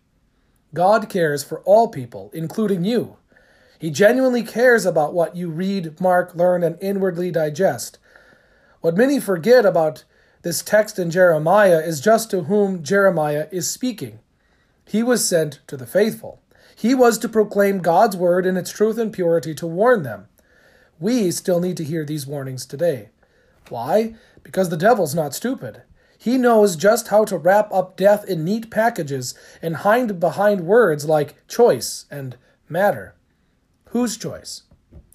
God 0.73 1.09
cares 1.09 1.43
for 1.43 1.61
all 1.61 1.87
people, 1.87 2.29
including 2.33 2.83
you. 2.83 3.17
He 3.79 3.89
genuinely 3.89 4.43
cares 4.43 4.85
about 4.85 5.13
what 5.13 5.35
you 5.35 5.49
read, 5.49 5.99
mark, 5.99 6.35
learn, 6.35 6.63
and 6.63 6.77
inwardly 6.81 7.31
digest. 7.31 7.97
What 8.81 8.97
many 8.97 9.19
forget 9.19 9.65
about 9.65 10.03
this 10.45 10.61
text 10.61 10.99
in 10.99 11.09
Jeremiah 11.09 11.79
is 11.79 11.99
just 11.99 12.29
to 12.29 12.43
whom 12.43 12.83
Jeremiah 12.83 13.47
is 13.51 13.67
speaking. 13.67 14.19
He 14.85 15.01
was 15.01 15.27
sent 15.27 15.59
to 15.65 15.75
the 15.75 15.87
faithful. 15.87 16.39
He 16.75 16.93
was 16.93 17.17
to 17.17 17.27
proclaim 17.27 17.79
God's 17.79 18.15
word 18.15 18.45
in 18.45 18.55
its 18.55 18.69
truth 18.69 18.99
and 18.99 19.11
purity 19.11 19.55
to 19.55 19.65
warn 19.65 20.03
them. 20.03 20.27
We 20.99 21.31
still 21.31 21.59
need 21.59 21.77
to 21.77 21.83
hear 21.83 22.05
these 22.05 22.27
warnings 22.27 22.67
today. 22.67 23.09
Why? 23.69 24.13
Because 24.43 24.69
the 24.69 24.77
devil's 24.77 25.15
not 25.15 25.33
stupid. 25.33 25.81
He 26.15 26.37
knows 26.37 26.75
just 26.75 27.07
how 27.07 27.25
to 27.25 27.39
wrap 27.39 27.73
up 27.73 27.97
death 27.97 28.23
in 28.25 28.45
neat 28.45 28.69
packages 28.69 29.33
and 29.63 29.77
hide 29.77 30.19
behind 30.19 30.67
words 30.67 31.05
like 31.05 31.47
choice 31.47 32.05
and 32.11 32.37
matter. 32.69 33.15
Whose 33.85 34.15
choice? 34.15 34.61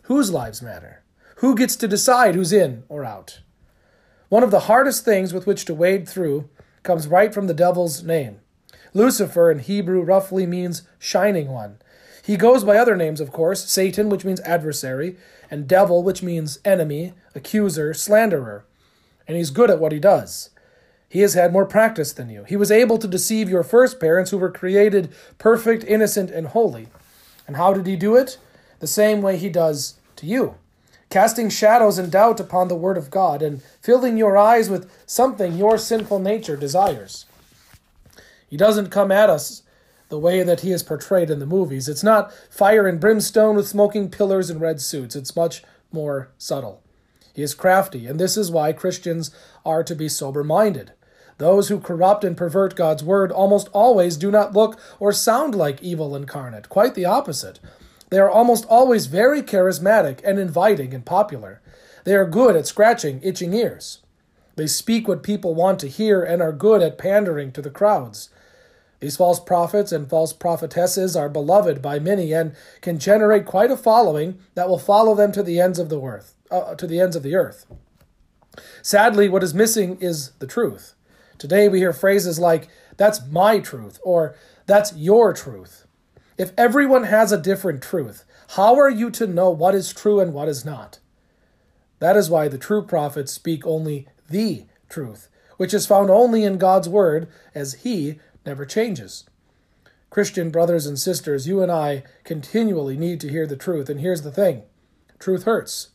Whose 0.06 0.32
lives 0.32 0.60
matter? 0.60 1.04
Who 1.36 1.54
gets 1.54 1.76
to 1.76 1.86
decide 1.86 2.34
who's 2.34 2.52
in 2.52 2.82
or 2.88 3.04
out? 3.04 3.42
One 4.30 4.44
of 4.44 4.52
the 4.52 4.60
hardest 4.60 5.04
things 5.04 5.34
with 5.34 5.44
which 5.44 5.64
to 5.64 5.74
wade 5.74 6.08
through 6.08 6.48
comes 6.84 7.08
right 7.08 7.34
from 7.34 7.48
the 7.48 7.52
devil's 7.52 8.04
name. 8.04 8.38
Lucifer 8.94 9.50
in 9.50 9.58
Hebrew 9.58 10.02
roughly 10.02 10.46
means 10.46 10.82
shining 11.00 11.48
one. 11.48 11.78
He 12.24 12.36
goes 12.36 12.62
by 12.62 12.76
other 12.76 12.94
names, 12.94 13.20
of 13.20 13.32
course 13.32 13.64
Satan, 13.64 14.08
which 14.08 14.24
means 14.24 14.38
adversary, 14.42 15.16
and 15.50 15.66
devil, 15.66 16.04
which 16.04 16.22
means 16.22 16.60
enemy, 16.64 17.12
accuser, 17.34 17.92
slanderer. 17.92 18.64
And 19.26 19.36
he's 19.36 19.50
good 19.50 19.68
at 19.68 19.80
what 19.80 19.90
he 19.90 19.98
does. 19.98 20.50
He 21.08 21.22
has 21.22 21.34
had 21.34 21.52
more 21.52 21.66
practice 21.66 22.12
than 22.12 22.30
you. 22.30 22.44
He 22.44 22.54
was 22.56 22.70
able 22.70 22.98
to 22.98 23.08
deceive 23.08 23.50
your 23.50 23.64
first 23.64 23.98
parents 23.98 24.30
who 24.30 24.38
were 24.38 24.52
created 24.52 25.12
perfect, 25.38 25.82
innocent, 25.82 26.30
and 26.30 26.46
holy. 26.46 26.86
And 27.48 27.56
how 27.56 27.74
did 27.74 27.88
he 27.88 27.96
do 27.96 28.14
it? 28.14 28.38
The 28.78 28.86
same 28.86 29.22
way 29.22 29.36
he 29.36 29.48
does 29.48 29.98
to 30.14 30.26
you 30.26 30.54
casting 31.10 31.50
shadows 31.50 31.98
and 31.98 32.10
doubt 32.10 32.40
upon 32.40 32.68
the 32.68 32.76
Word 32.76 32.96
of 32.96 33.10
God, 33.10 33.42
and 33.42 33.62
filling 33.82 34.16
your 34.16 34.38
eyes 34.38 34.70
with 34.70 34.90
something 35.06 35.56
your 35.56 35.76
sinful 35.76 36.20
nature 36.20 36.56
desires. 36.56 37.26
He 38.48 38.56
doesn't 38.56 38.90
come 38.90 39.12
at 39.12 39.28
us 39.28 39.62
the 40.08 40.18
way 40.18 40.42
that 40.42 40.60
he 40.60 40.72
is 40.72 40.82
portrayed 40.82 41.30
in 41.30 41.38
the 41.38 41.46
movies. 41.46 41.88
It's 41.88 42.02
not 42.02 42.32
fire 42.50 42.86
and 42.86 43.00
brimstone 43.00 43.56
with 43.56 43.68
smoking 43.68 44.10
pillars 44.10 44.50
and 44.50 44.60
red 44.60 44.80
suits. 44.80 45.14
It's 45.14 45.36
much 45.36 45.62
more 45.92 46.30
subtle. 46.36 46.82
He 47.32 47.42
is 47.42 47.54
crafty, 47.54 48.06
and 48.06 48.18
this 48.18 48.36
is 48.36 48.50
why 48.50 48.72
Christians 48.72 49.30
are 49.64 49.84
to 49.84 49.94
be 49.94 50.08
sober 50.08 50.42
minded. 50.42 50.92
Those 51.38 51.68
who 51.68 51.80
corrupt 51.80 52.22
and 52.22 52.36
pervert 52.36 52.76
God's 52.76 53.02
word 53.02 53.32
almost 53.32 53.68
always 53.72 54.16
do 54.16 54.30
not 54.30 54.52
look 54.52 54.78
or 54.98 55.12
sound 55.12 55.54
like 55.54 55.82
evil 55.82 56.14
incarnate. 56.14 56.68
Quite 56.68 56.94
the 56.94 57.06
opposite. 57.06 57.60
They 58.10 58.18
are 58.18 58.30
almost 58.30 58.66
always 58.66 59.06
very 59.06 59.42
charismatic 59.42 60.20
and 60.24 60.38
inviting 60.38 60.92
and 60.92 61.04
popular. 61.04 61.60
They 62.04 62.14
are 62.14 62.26
good 62.26 62.56
at 62.56 62.66
scratching 62.66 63.20
itching 63.22 63.54
ears. 63.54 64.00
They 64.56 64.66
speak 64.66 65.08
what 65.08 65.22
people 65.22 65.54
want 65.54 65.78
to 65.80 65.88
hear 65.88 66.22
and 66.22 66.42
are 66.42 66.52
good 66.52 66.82
at 66.82 66.98
pandering 66.98 67.52
to 67.52 67.62
the 67.62 67.70
crowds. 67.70 68.30
These 68.98 69.16
false 69.16 69.40
prophets 69.40 69.92
and 69.92 70.10
false 70.10 70.32
prophetesses 70.32 71.16
are 71.16 71.28
beloved 71.28 71.80
by 71.80 71.98
many 71.98 72.32
and 72.32 72.54
can 72.82 72.98
generate 72.98 73.46
quite 73.46 73.70
a 73.70 73.76
following 73.76 74.38
that 74.54 74.68
will 74.68 74.78
follow 74.78 75.14
them 75.14 75.32
to 75.32 75.42
the 75.42 75.58
ends 75.58 75.78
of 75.78 75.88
the 75.88 76.00
earth. 76.00 76.34
Uh, 76.50 76.74
to 76.74 76.86
the 76.86 77.00
ends 77.00 77.16
of 77.16 77.22
the 77.22 77.36
earth. 77.36 77.66
Sadly, 78.82 79.28
what 79.28 79.44
is 79.44 79.54
missing 79.54 79.96
is 80.00 80.32
the 80.40 80.46
truth. 80.46 80.94
Today 81.38 81.68
we 81.68 81.78
hear 81.78 81.92
phrases 81.92 82.38
like 82.38 82.68
"that's 82.96 83.24
my 83.30 83.60
truth" 83.60 84.00
or 84.02 84.34
"that's 84.66 84.94
your 84.96 85.32
truth." 85.32 85.86
If 86.40 86.52
everyone 86.56 87.04
has 87.04 87.32
a 87.32 87.38
different 87.38 87.82
truth, 87.82 88.24
how 88.56 88.76
are 88.76 88.88
you 88.88 89.10
to 89.10 89.26
know 89.26 89.50
what 89.50 89.74
is 89.74 89.92
true 89.92 90.20
and 90.20 90.32
what 90.32 90.48
is 90.48 90.64
not? 90.64 90.98
That 91.98 92.16
is 92.16 92.30
why 92.30 92.48
the 92.48 92.56
true 92.56 92.82
prophets 92.82 93.30
speak 93.30 93.66
only 93.66 94.08
the 94.30 94.64
truth 94.88 95.28
which 95.58 95.74
is 95.74 95.86
found 95.86 96.08
only 96.08 96.42
in 96.42 96.56
God's 96.56 96.88
Word, 96.88 97.28
as 97.54 97.82
He 97.84 98.18
never 98.46 98.64
changes. 98.64 99.24
Christian 100.08 100.48
brothers 100.48 100.86
and 100.86 100.98
sisters, 100.98 101.46
you 101.46 101.62
and 101.62 101.70
I 101.70 102.04
continually 102.24 102.96
need 102.96 103.20
to 103.20 103.28
hear 103.28 103.46
the 103.46 103.58
truth, 103.58 103.90
and 103.90 104.00
here's 104.00 104.22
the 104.22 104.32
thing 104.32 104.62
truth 105.18 105.44
hurts. 105.44 105.90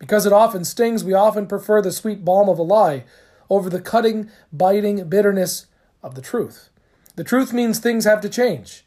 Because 0.00 0.26
it 0.26 0.32
often 0.32 0.64
stings, 0.64 1.04
we 1.04 1.14
often 1.14 1.46
prefer 1.46 1.80
the 1.80 1.92
sweet 1.92 2.24
balm 2.24 2.48
of 2.48 2.58
a 2.58 2.64
lie 2.64 3.04
over 3.48 3.70
the 3.70 3.80
cutting, 3.80 4.28
biting 4.52 5.08
bitterness 5.08 5.66
of 6.02 6.16
the 6.16 6.20
truth. 6.20 6.70
The 7.14 7.22
truth 7.22 7.52
means 7.52 7.78
things 7.78 8.06
have 8.06 8.20
to 8.22 8.28
change. 8.28 8.84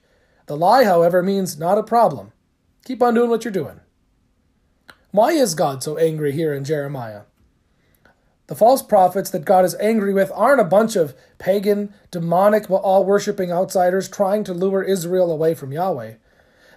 The 0.48 0.58
lie, 0.58 0.86
however, 0.86 1.22
means 1.22 1.60
not 1.60 1.78
a 1.78 1.84
problem. 1.84 2.32
Keep 2.86 3.04
on 3.04 3.14
doing 3.14 3.30
what 3.30 3.46
you're 3.46 3.52
doing. 3.52 3.82
Why 5.12 5.32
is 5.32 5.56
God 5.56 5.84
so 5.84 5.98
angry 5.98 6.32
here 6.32 6.54
in 6.54 6.64
Jeremiah? 6.64 7.22
The 8.48 8.56
false 8.56 8.82
prophets 8.82 9.30
that 9.32 9.44
God 9.44 9.66
is 9.66 9.76
angry 9.76 10.14
with 10.14 10.32
aren't 10.34 10.62
a 10.62 10.66
bunch 10.66 10.96
of 10.96 11.14
pagan, 11.38 11.94
demonic, 12.12 12.70
Baal 12.70 13.04
worshipping 13.04 13.52
outsiders 13.52 14.08
trying 14.08 14.46
to 14.46 14.54
lure 14.54 14.82
Israel 14.82 15.32
away 15.32 15.54
from 15.54 15.74
Yahweh. 15.74 16.14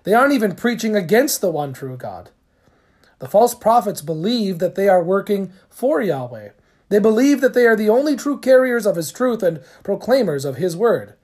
They 0.02 0.14
aren't 0.14 0.33
even 0.33 0.56
preaching 0.56 0.96
against 0.96 1.40
the 1.40 1.50
one 1.50 1.72
true 1.72 1.96
God. 1.96 2.30
The 3.20 3.28
false 3.28 3.54
prophets 3.54 4.02
believe 4.02 4.59
that 4.59 4.74
they 4.74 4.88
are 4.88 5.02
working 5.02 5.52
for 5.68 6.00
Yahweh. 6.00 6.50
They 6.88 6.98
believe 6.98 7.40
that 7.40 7.54
they 7.54 7.66
are 7.66 7.76
the 7.76 7.88
only 7.88 8.16
true 8.16 8.40
carriers 8.40 8.85
of 8.85 8.96
His 8.96 9.12
truth 9.12 9.42
and 9.42 9.61
proclaimers 9.85 10.44
of 10.44 10.56
His 10.56 10.76
word. 10.76 11.14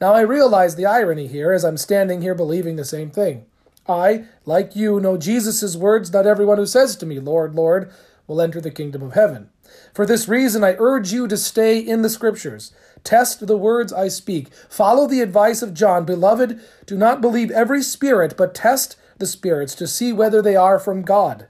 Now, 0.00 0.14
I 0.14 0.22
realize 0.22 0.76
the 0.76 0.86
irony 0.86 1.26
here 1.26 1.52
as 1.52 1.64
I'm 1.64 1.76
standing 1.76 2.22
here 2.22 2.34
believing 2.34 2.76
the 2.76 2.84
same 2.84 3.10
thing. 3.10 3.44
I, 3.86 4.24
like 4.46 4.74
you, 4.74 5.00
know 5.00 5.16
Jesus' 5.16 5.76
words 5.76 6.12
Not 6.12 6.26
everyone 6.26 6.58
who 6.58 6.66
says 6.66 6.96
to 6.96 7.06
me, 7.06 7.20
Lord, 7.20 7.54
Lord, 7.54 7.92
will 8.26 8.40
enter 8.40 8.60
the 8.60 8.70
kingdom 8.70 9.02
of 9.02 9.12
heaven. 9.12 9.50
For 9.92 10.06
this 10.06 10.28
reason, 10.28 10.64
I 10.64 10.76
urge 10.78 11.12
you 11.12 11.28
to 11.28 11.36
stay 11.36 11.78
in 11.78 12.02
the 12.02 12.08
Scriptures. 12.08 12.72
Test 13.04 13.46
the 13.46 13.56
words 13.56 13.92
I 13.92 14.08
speak. 14.08 14.52
Follow 14.68 15.06
the 15.06 15.20
advice 15.20 15.62
of 15.62 15.74
John. 15.74 16.04
Beloved, 16.04 16.60
do 16.86 16.96
not 16.96 17.20
believe 17.20 17.50
every 17.50 17.82
spirit, 17.82 18.36
but 18.36 18.54
test 18.54 18.96
the 19.18 19.26
spirits 19.26 19.74
to 19.76 19.86
see 19.86 20.12
whether 20.12 20.40
they 20.40 20.56
are 20.56 20.78
from 20.78 21.02
God. 21.02 21.46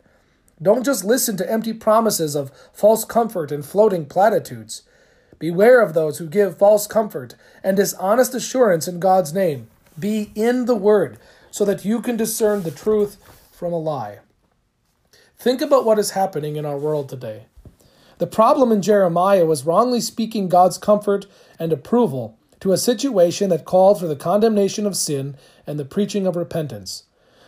Don't 0.62 0.84
just 0.84 1.04
listen 1.04 1.36
to 1.38 1.50
empty 1.50 1.72
promises 1.72 2.34
of 2.34 2.52
false 2.72 3.04
comfort 3.04 3.50
and 3.50 3.64
floating 3.64 4.06
platitudes. 4.06 4.82
Beware 5.40 5.80
of 5.80 5.94
those 5.94 6.18
who 6.18 6.28
give 6.28 6.56
false 6.56 6.86
comfort 6.86 7.34
and 7.64 7.76
dishonest 7.76 8.34
assurance 8.34 8.86
in 8.86 9.00
God's 9.00 9.32
name. 9.32 9.68
Be 9.98 10.30
in 10.36 10.66
the 10.66 10.76
Word 10.76 11.18
so 11.50 11.64
that 11.64 11.84
you 11.84 12.00
can 12.00 12.16
discern 12.16 12.62
the 12.62 12.70
truth 12.70 13.16
from 13.50 13.72
a 13.72 13.78
lie. 13.78 14.20
Think 15.38 15.62
about 15.62 15.86
what 15.86 15.98
is 15.98 16.10
happening 16.10 16.56
in 16.56 16.66
our 16.66 16.78
world 16.78 17.08
today. 17.08 17.46
The 18.18 18.26
problem 18.26 18.70
in 18.70 18.82
Jeremiah 18.82 19.46
was 19.46 19.64
wrongly 19.64 20.02
speaking 20.02 20.50
God's 20.50 20.76
comfort 20.76 21.26
and 21.58 21.72
approval 21.72 22.38
to 22.60 22.72
a 22.72 22.78
situation 22.78 23.48
that 23.48 23.64
called 23.64 23.98
for 23.98 24.06
the 24.06 24.16
condemnation 24.16 24.86
of 24.86 24.94
sin 24.94 25.36
and 25.66 25.78
the 25.78 25.86
preaching 25.86 26.26
of 26.26 26.36
repentance. 26.36 27.04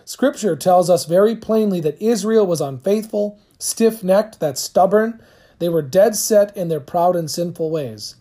Scripture 0.07 0.57
tells 0.57 0.89
us 0.89 1.05
very 1.05 1.37
plainly 1.37 1.81
that 1.81 2.01
Israel 2.01 2.47
was 2.47 2.63
unfaithful, 2.63 3.39
stiff 3.59 4.03
necked, 4.03 4.41
that's 4.41 4.63
stubborn. 4.63 5.23
They 5.63 5.69
were 5.69 5.81
dead 5.81 6.17
set 6.17 6.57
in 6.57 6.67
their 6.67 6.81
proud 6.81 7.15
and 7.15 7.31
sinful 7.31 7.71
ways. 7.71 8.17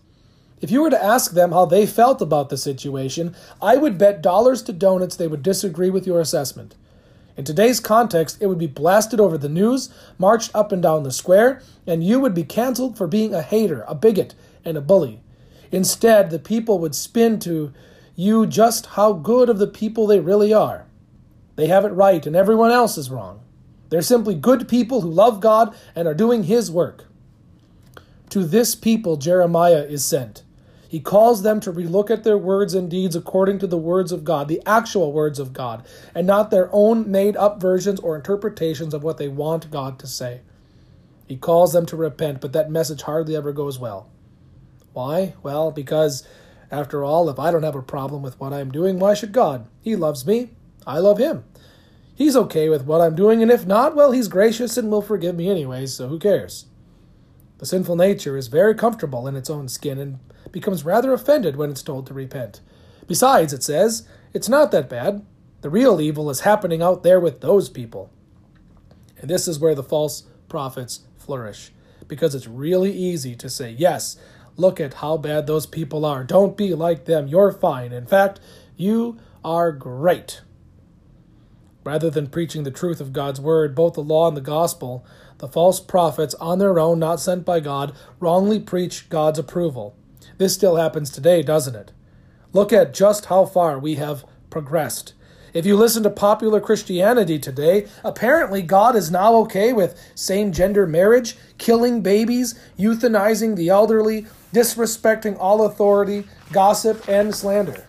If 0.61 0.69
you 0.69 0.83
were 0.83 0.91
to 0.91 1.03
ask 1.03 1.31
them 1.31 1.53
how 1.53 1.65
they 1.65 1.87
felt 1.87 2.21
about 2.21 2.49
the 2.49 2.55
situation, 2.55 3.33
I 3.59 3.77
would 3.77 3.97
bet 3.97 4.21
dollars 4.21 4.61
to 4.61 4.73
donuts 4.73 5.15
they 5.15 5.25
would 5.25 5.41
disagree 5.41 5.89
with 5.89 6.05
your 6.05 6.19
assessment. 6.19 6.75
In 7.35 7.43
today's 7.43 7.79
context, 7.79 8.37
it 8.41 8.45
would 8.45 8.59
be 8.59 8.67
blasted 8.67 9.19
over 9.19 9.39
the 9.39 9.49
news, 9.49 9.89
marched 10.19 10.51
up 10.53 10.71
and 10.71 10.83
down 10.83 11.01
the 11.01 11.09
square, 11.09 11.63
and 11.87 12.03
you 12.03 12.19
would 12.19 12.35
be 12.35 12.43
canceled 12.43 12.95
for 12.95 13.07
being 13.07 13.33
a 13.33 13.41
hater, 13.41 13.85
a 13.87 13.95
bigot, 13.95 14.35
and 14.63 14.77
a 14.77 14.79
bully. 14.79 15.19
Instead, 15.71 16.29
the 16.29 16.37
people 16.37 16.77
would 16.77 16.93
spin 16.93 17.39
to 17.39 17.73
you 18.15 18.45
just 18.45 18.85
how 18.85 19.13
good 19.13 19.49
of 19.49 19.57
the 19.57 19.65
people 19.65 20.05
they 20.05 20.19
really 20.19 20.53
are. 20.53 20.85
They 21.55 21.65
have 21.65 21.85
it 21.85 21.89
right, 21.89 22.23
and 22.23 22.35
everyone 22.35 22.69
else 22.69 22.99
is 22.99 23.09
wrong. 23.09 23.39
They're 23.89 24.03
simply 24.03 24.35
good 24.35 24.69
people 24.69 25.01
who 25.01 25.09
love 25.09 25.41
God 25.41 25.75
and 25.95 26.07
are 26.07 26.13
doing 26.13 26.43
His 26.43 26.69
work. 26.69 27.07
To 28.31 28.45
this 28.45 28.75
people, 28.75 29.17
Jeremiah 29.17 29.83
is 29.83 30.05
sent. 30.05 30.43
He 30.87 31.01
calls 31.01 31.43
them 31.43 31.59
to 31.61 31.71
relook 31.71 32.09
at 32.09 32.23
their 32.23 32.37
words 32.37 32.73
and 32.73 32.89
deeds 32.89 33.13
according 33.13 33.59
to 33.59 33.67
the 33.67 33.77
words 33.77 34.13
of 34.13 34.23
God, 34.23 34.47
the 34.47 34.61
actual 34.65 35.11
words 35.11 35.37
of 35.37 35.51
God, 35.51 35.85
and 36.15 36.25
not 36.25 36.49
their 36.49 36.69
own 36.71 37.11
made 37.11 37.35
up 37.35 37.59
versions 37.59 37.99
or 37.99 38.15
interpretations 38.15 38.93
of 38.93 39.03
what 39.03 39.17
they 39.17 39.27
want 39.27 39.69
God 39.69 39.99
to 39.99 40.07
say. 40.07 40.41
He 41.27 41.35
calls 41.35 41.73
them 41.73 41.85
to 41.87 41.97
repent, 41.97 42.39
but 42.39 42.53
that 42.53 42.71
message 42.71 43.01
hardly 43.01 43.35
ever 43.35 43.51
goes 43.51 43.77
well. 43.79 44.09
Why? 44.93 45.33
Well, 45.43 45.71
because, 45.71 46.25
after 46.71 47.03
all, 47.03 47.29
if 47.29 47.37
I 47.37 47.51
don't 47.51 47.63
have 47.63 47.75
a 47.75 47.81
problem 47.81 48.21
with 48.21 48.39
what 48.39 48.53
I'm 48.53 48.71
doing, 48.71 48.97
why 48.97 49.13
should 49.13 49.33
God? 49.33 49.67
He 49.81 49.97
loves 49.97 50.25
me. 50.25 50.51
I 50.87 50.99
love 50.99 51.17
him. 51.17 51.43
He's 52.15 52.37
okay 52.37 52.69
with 52.69 52.85
what 52.85 53.01
I'm 53.01 53.15
doing, 53.15 53.41
and 53.41 53.51
if 53.51 53.65
not, 53.65 53.93
well, 53.93 54.13
he's 54.13 54.29
gracious 54.29 54.77
and 54.77 54.89
will 54.89 55.01
forgive 55.01 55.35
me 55.35 55.49
anyway, 55.49 55.85
so 55.85 56.07
who 56.07 56.17
cares? 56.17 56.67
The 57.61 57.67
sinful 57.67 57.95
nature 57.95 58.37
is 58.37 58.47
very 58.47 58.73
comfortable 58.73 59.27
in 59.27 59.35
its 59.35 59.47
own 59.47 59.67
skin 59.67 59.99
and 59.99 60.19
becomes 60.51 60.83
rather 60.83 61.13
offended 61.13 61.55
when 61.55 61.69
it's 61.69 61.83
told 61.83 62.07
to 62.07 62.13
repent. 62.13 62.59
Besides, 63.07 63.53
it 63.53 63.61
says, 63.61 64.07
it's 64.33 64.49
not 64.49 64.71
that 64.71 64.89
bad. 64.89 65.23
The 65.61 65.69
real 65.69 66.01
evil 66.01 66.31
is 66.31 66.39
happening 66.39 66.81
out 66.81 67.03
there 67.03 67.19
with 67.19 67.41
those 67.41 67.69
people. 67.69 68.09
And 69.19 69.29
this 69.29 69.47
is 69.47 69.59
where 69.59 69.75
the 69.75 69.83
false 69.83 70.23
prophets 70.49 71.01
flourish, 71.19 71.71
because 72.07 72.33
it's 72.33 72.47
really 72.47 72.91
easy 72.91 73.35
to 73.35 73.47
say, 73.47 73.69
yes, 73.69 74.17
look 74.57 74.79
at 74.79 74.95
how 74.95 75.17
bad 75.17 75.45
those 75.45 75.67
people 75.67 76.03
are. 76.03 76.23
Don't 76.23 76.57
be 76.57 76.73
like 76.73 77.05
them. 77.05 77.27
You're 77.27 77.51
fine. 77.51 77.91
In 77.91 78.07
fact, 78.07 78.39
you 78.75 79.19
are 79.45 79.71
great. 79.71 80.41
Rather 81.83 82.09
than 82.09 82.25
preaching 82.25 82.63
the 82.63 82.71
truth 82.71 82.99
of 82.99 83.13
God's 83.13 83.39
word, 83.39 83.75
both 83.75 83.93
the 83.93 84.01
law 84.01 84.27
and 84.27 84.35
the 84.35 84.41
gospel, 84.41 85.05
the 85.41 85.47
false 85.47 85.79
prophets, 85.79 86.35
on 86.35 86.59
their 86.59 86.79
own, 86.79 86.99
not 86.99 87.19
sent 87.19 87.43
by 87.43 87.59
God, 87.59 87.93
wrongly 88.19 88.59
preach 88.59 89.09
God's 89.09 89.39
approval. 89.39 89.95
This 90.37 90.53
still 90.53 90.75
happens 90.75 91.09
today, 91.09 91.41
doesn't 91.41 91.75
it? 91.75 91.91
Look 92.53 92.71
at 92.71 92.93
just 92.93 93.25
how 93.25 93.45
far 93.45 93.79
we 93.79 93.95
have 93.95 94.23
progressed. 94.51 95.13
If 95.51 95.65
you 95.65 95.75
listen 95.75 96.03
to 96.03 96.11
popular 96.11 96.61
Christianity 96.61 97.39
today, 97.39 97.87
apparently 98.03 98.61
God 98.61 98.95
is 98.95 99.09
now 99.09 99.33
okay 99.37 99.73
with 99.73 99.99
same 100.13 100.51
gender 100.51 100.85
marriage, 100.85 101.35
killing 101.57 102.01
babies, 102.01 102.53
euthanizing 102.77 103.55
the 103.55 103.69
elderly, 103.69 104.27
disrespecting 104.53 105.35
all 105.39 105.65
authority, 105.65 106.25
gossip, 106.51 107.09
and 107.09 107.33
slander. 107.33 107.87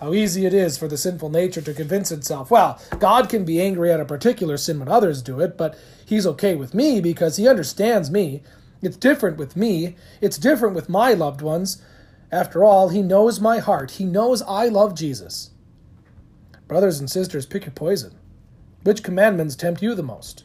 How 0.00 0.12
easy 0.12 0.44
it 0.44 0.52
is 0.52 0.76
for 0.76 0.86
the 0.86 0.98
sinful 0.98 1.30
nature 1.30 1.62
to 1.62 1.72
convince 1.72 2.12
itself, 2.12 2.50
well, 2.50 2.78
God 2.98 3.30
can 3.30 3.46
be 3.46 3.62
angry 3.62 3.90
at 3.90 4.00
a 4.00 4.04
particular 4.04 4.58
sin 4.58 4.78
when 4.78 4.88
others 4.88 5.22
do 5.22 5.40
it, 5.40 5.56
but 5.56 5.78
He's 6.06 6.26
okay 6.26 6.54
with 6.54 6.72
me 6.72 7.02
because 7.02 7.36
He 7.36 7.46
understands 7.46 8.10
me 8.10 8.42
it's 8.82 8.96
different 8.96 9.36
with 9.36 9.56
me. 9.56 9.96
It's 10.20 10.38
different 10.38 10.74
with 10.74 10.88
my 10.88 11.12
loved 11.12 11.40
ones. 11.42 11.82
After 12.30 12.64
all, 12.64 12.88
He 12.90 13.02
knows 13.02 13.40
my 13.40 13.58
heart. 13.58 13.92
He 13.92 14.04
knows 14.04 14.42
I 14.42 14.68
love 14.68 14.94
Jesus. 14.94 15.50
Brothers 16.68 17.00
and 17.00 17.10
sisters, 17.10 17.46
pick 17.46 17.64
your 17.64 17.72
poison. 17.72 18.14
Which 18.82 19.02
commandments 19.02 19.56
tempt 19.56 19.82
you 19.82 19.94
the 19.94 20.02
most? 20.02 20.44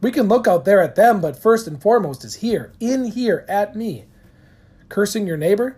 We 0.00 0.10
can 0.10 0.28
look 0.28 0.46
out 0.46 0.64
there 0.64 0.82
at 0.82 0.94
them, 0.94 1.20
but 1.20 1.40
first 1.40 1.66
and 1.66 1.80
foremost 1.80 2.24
is 2.24 2.36
here, 2.36 2.72
in 2.80 3.06
here, 3.06 3.44
at 3.48 3.76
me. 3.76 4.06
Cursing 4.88 5.26
your 5.26 5.36
neighbor? 5.36 5.76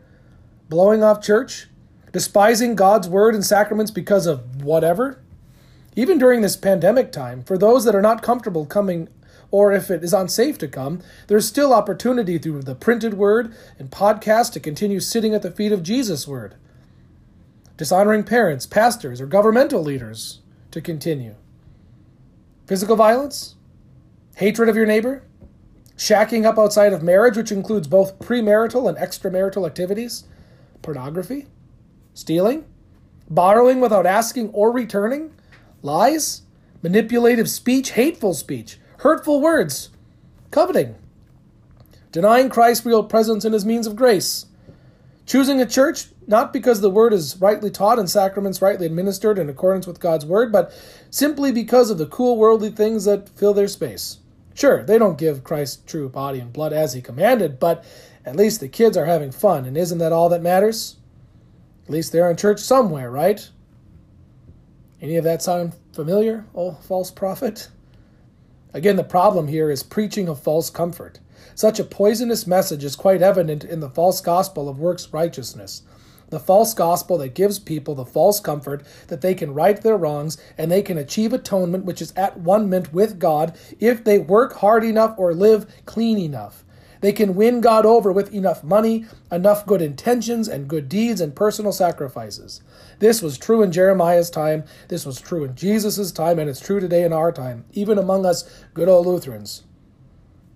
Blowing 0.69 1.03
off 1.03 1.23
church? 1.23 1.69
Despising 2.13 2.75
God's 2.75 3.09
word 3.09 3.35
and 3.35 3.45
sacraments 3.45 3.91
because 3.91 4.27
of 4.27 4.63
whatever? 4.63 5.23
Even 5.97 6.19
during 6.19 6.41
this 6.41 6.57
pandemic 6.57 7.11
time, 7.11 7.43
for 7.43 7.59
those 7.59 7.85
that 7.85 7.95
are 7.95 8.03
not 8.03 8.23
comfortable 8.23 8.65
coming 8.65 9.09
or 9.53 9.71
if 9.71 9.91
it 9.91 10.03
is 10.03 10.15
unsafe 10.15 10.59
to 10.59 10.67
come, 10.67 11.01
there's 11.29 11.47
still 11.47 11.73
opportunity 11.73 12.39
through 12.39 12.63
the 12.63 12.75
printed 12.75 13.15
word 13.15 13.55
and 13.79 13.91
podcast 13.91 14.53
to 14.55 14.61
continue 14.61 14.99
sitting 14.99 15.35
at 15.35 15.43
the 15.43 15.51
feet 15.51 15.71
of 15.71 15.83
Jesus' 15.83 16.27
word. 16.27 16.57
Dishonoring 17.77 18.25
parents, 18.25 18.67
pastors, 18.67 19.21
or 19.21 19.27
governmental 19.27 19.83
leaders 19.83 20.41
to 20.71 20.81
continue. 20.81 21.35
Physical 22.67 22.97
violence? 22.97 23.57
Hatred 24.37 24.71
of 24.71 24.77
your 24.77 24.87
neighbor? 24.87 25.23
Shacking 25.99 26.47
up 26.47 26.59
outside 26.59 26.95
of 26.95 27.03
marriage, 27.03 27.37
which 27.37 27.53
includes 27.53 27.87
both 27.87 28.19
premarital 28.19 28.89
and 28.89 28.97
extramarital 28.97 29.67
activities? 29.67 30.25
Pornography? 30.81 31.47
Stealing? 32.15 32.65
Borrowing 33.29 33.81
without 33.81 34.07
asking 34.07 34.49
or 34.51 34.73
returning? 34.73 35.35
Lies? 35.83 36.43
Manipulative 36.83 37.51
speech? 37.51 37.91
Hateful 37.91 38.33
speech? 38.33 38.79
Hurtful 39.03 39.41
words, 39.41 39.91
coveting, 40.51 40.95
denying 42.13 42.49
Christ's 42.49 42.87
real 42.87 43.03
presence 43.03 43.45
and 43.45 43.53
his 43.53 43.67
means 43.67 43.87
of 43.87 43.97
grace, 43.97 44.47
choosing 45.27 45.61
a 45.61 45.67
church 45.67 46.07
not 46.29 46.53
because 46.53 46.81
the 46.81 46.89
word 46.91 47.13
is 47.13 47.37
rightly 47.41 47.69
taught 47.69 47.99
and 47.99 48.09
sacraments 48.09 48.63
rightly 48.63 48.87
administered 48.87 49.39
in 49.39 49.49
accordance 49.49 49.89
with 49.89 49.99
God's 49.99 50.25
word, 50.25 50.53
but 50.53 50.73
simply 51.11 51.51
because 51.51 51.91
of 51.91 51.99
the 51.99 52.07
cool 52.07 52.37
worldly 52.37 52.71
things 52.71 53.05
that 53.05 53.29
fill 53.31 53.53
their 53.53 53.67
space. 53.67 54.19
Sure, 54.55 54.85
they 54.85 54.99
don't 54.99 55.19
give 55.19 55.43
Christ's 55.43 55.83
true 55.85 56.09
body 56.09 56.39
and 56.39 56.53
blood 56.53 56.73
as 56.73 56.93
he 56.93 57.03
commanded, 57.03 57.59
but 57.59 57.85
At 58.25 58.37
least 58.37 58.61
the 58.61 58.69
kids 58.69 58.97
are 58.97 59.05
having 59.05 59.33
fun, 59.33 59.65
and 59.65 59.77
isn't 59.77 59.99
that 59.99 60.13
all 60.13 60.29
that 60.29 60.43
matters? 60.43 60.97
At 61.85 61.91
least 61.91 62.13
they're 62.13 62.31
in 62.31 62.37
church 62.37 62.61
somewhere, 62.61 63.11
right? 63.11 63.49
Any 65.01 65.17
of 65.17 65.25
that 65.25 65.43
sound 65.43 65.75
familiar, 65.93 66.45
oh 66.55 66.73
false 66.83 67.11
prophet? 67.11 67.69
Again, 68.75 68.97
the 68.97 69.05
problem 69.05 69.49
here 69.49 69.71
is 69.71 69.83
preaching 69.83 70.29
of 70.29 70.41
false 70.41 70.71
comfort. 70.71 71.21
Such 71.55 71.79
a 71.79 71.85
poisonous 71.85 72.47
message 72.47 72.85
is 72.85 72.97
quite 72.97 73.21
evident 73.21 73.65
in 73.65 73.81
the 73.81 73.91
false 73.91 74.21
gospel 74.21 74.69
of 74.69 74.79
works 74.79 75.13
righteousness. 75.13 75.83
The 76.31 76.41
false 76.41 76.73
gospel 76.73 77.19
that 77.19 77.35
gives 77.35 77.59
people 77.59 77.95
the 77.95 78.07
false 78.07 78.41
comfort 78.41 78.87
that 79.09 79.21
they 79.21 79.35
can 79.35 79.53
right 79.53 79.79
their 79.79 79.99
wrongs 79.99 80.39
and 80.57 80.71
they 80.71 80.81
can 80.81 80.97
achieve 80.97 81.35
atonement 81.35 81.85
which 81.85 82.01
is 82.01 82.15
at 82.17 82.41
one 82.41 82.71
mint 82.71 82.95
with 82.95 83.19
God 83.19 83.55
if 83.79 84.03
they 84.03 84.19
work 84.19 84.55
hard 84.55 84.83
enough 84.83 85.15
or 85.19 85.35
live 85.35 85.67
clean 85.85 86.17
enough. 86.17 86.65
They 87.03 87.13
can 87.13 87.35
win 87.35 87.61
God 87.61 87.85
over 87.85 88.11
with 88.13 88.33
enough 88.33 88.65
money, 88.65 89.05
enough 89.31 89.67
good 89.67 89.83
intentions, 89.83 90.49
and 90.49 90.69
good 90.69 90.89
deeds 90.89 91.21
and 91.21 91.35
personal 91.35 91.73
sacrifices. 91.73 92.63
This 93.01 93.21
was 93.21 93.37
true 93.37 93.63
in 93.63 93.73
Jeremiah's 93.73 94.31
time, 94.31 94.65
this 94.89 95.05
was 95.05 95.21
true 95.21 95.45
in 95.45 95.55
Jesus' 95.57 96.13
time, 96.13 96.39
and 96.39 96.49
it's 96.49 96.61
true 96.61 96.81
today 96.81 97.03
in 97.03 97.13
our 97.13 97.33
time, 97.33 97.65
even 97.73 97.99
among 97.99 98.25
us 98.25 98.65
good 98.73 98.89
old 98.89 99.07
Lutherans. 99.07 99.65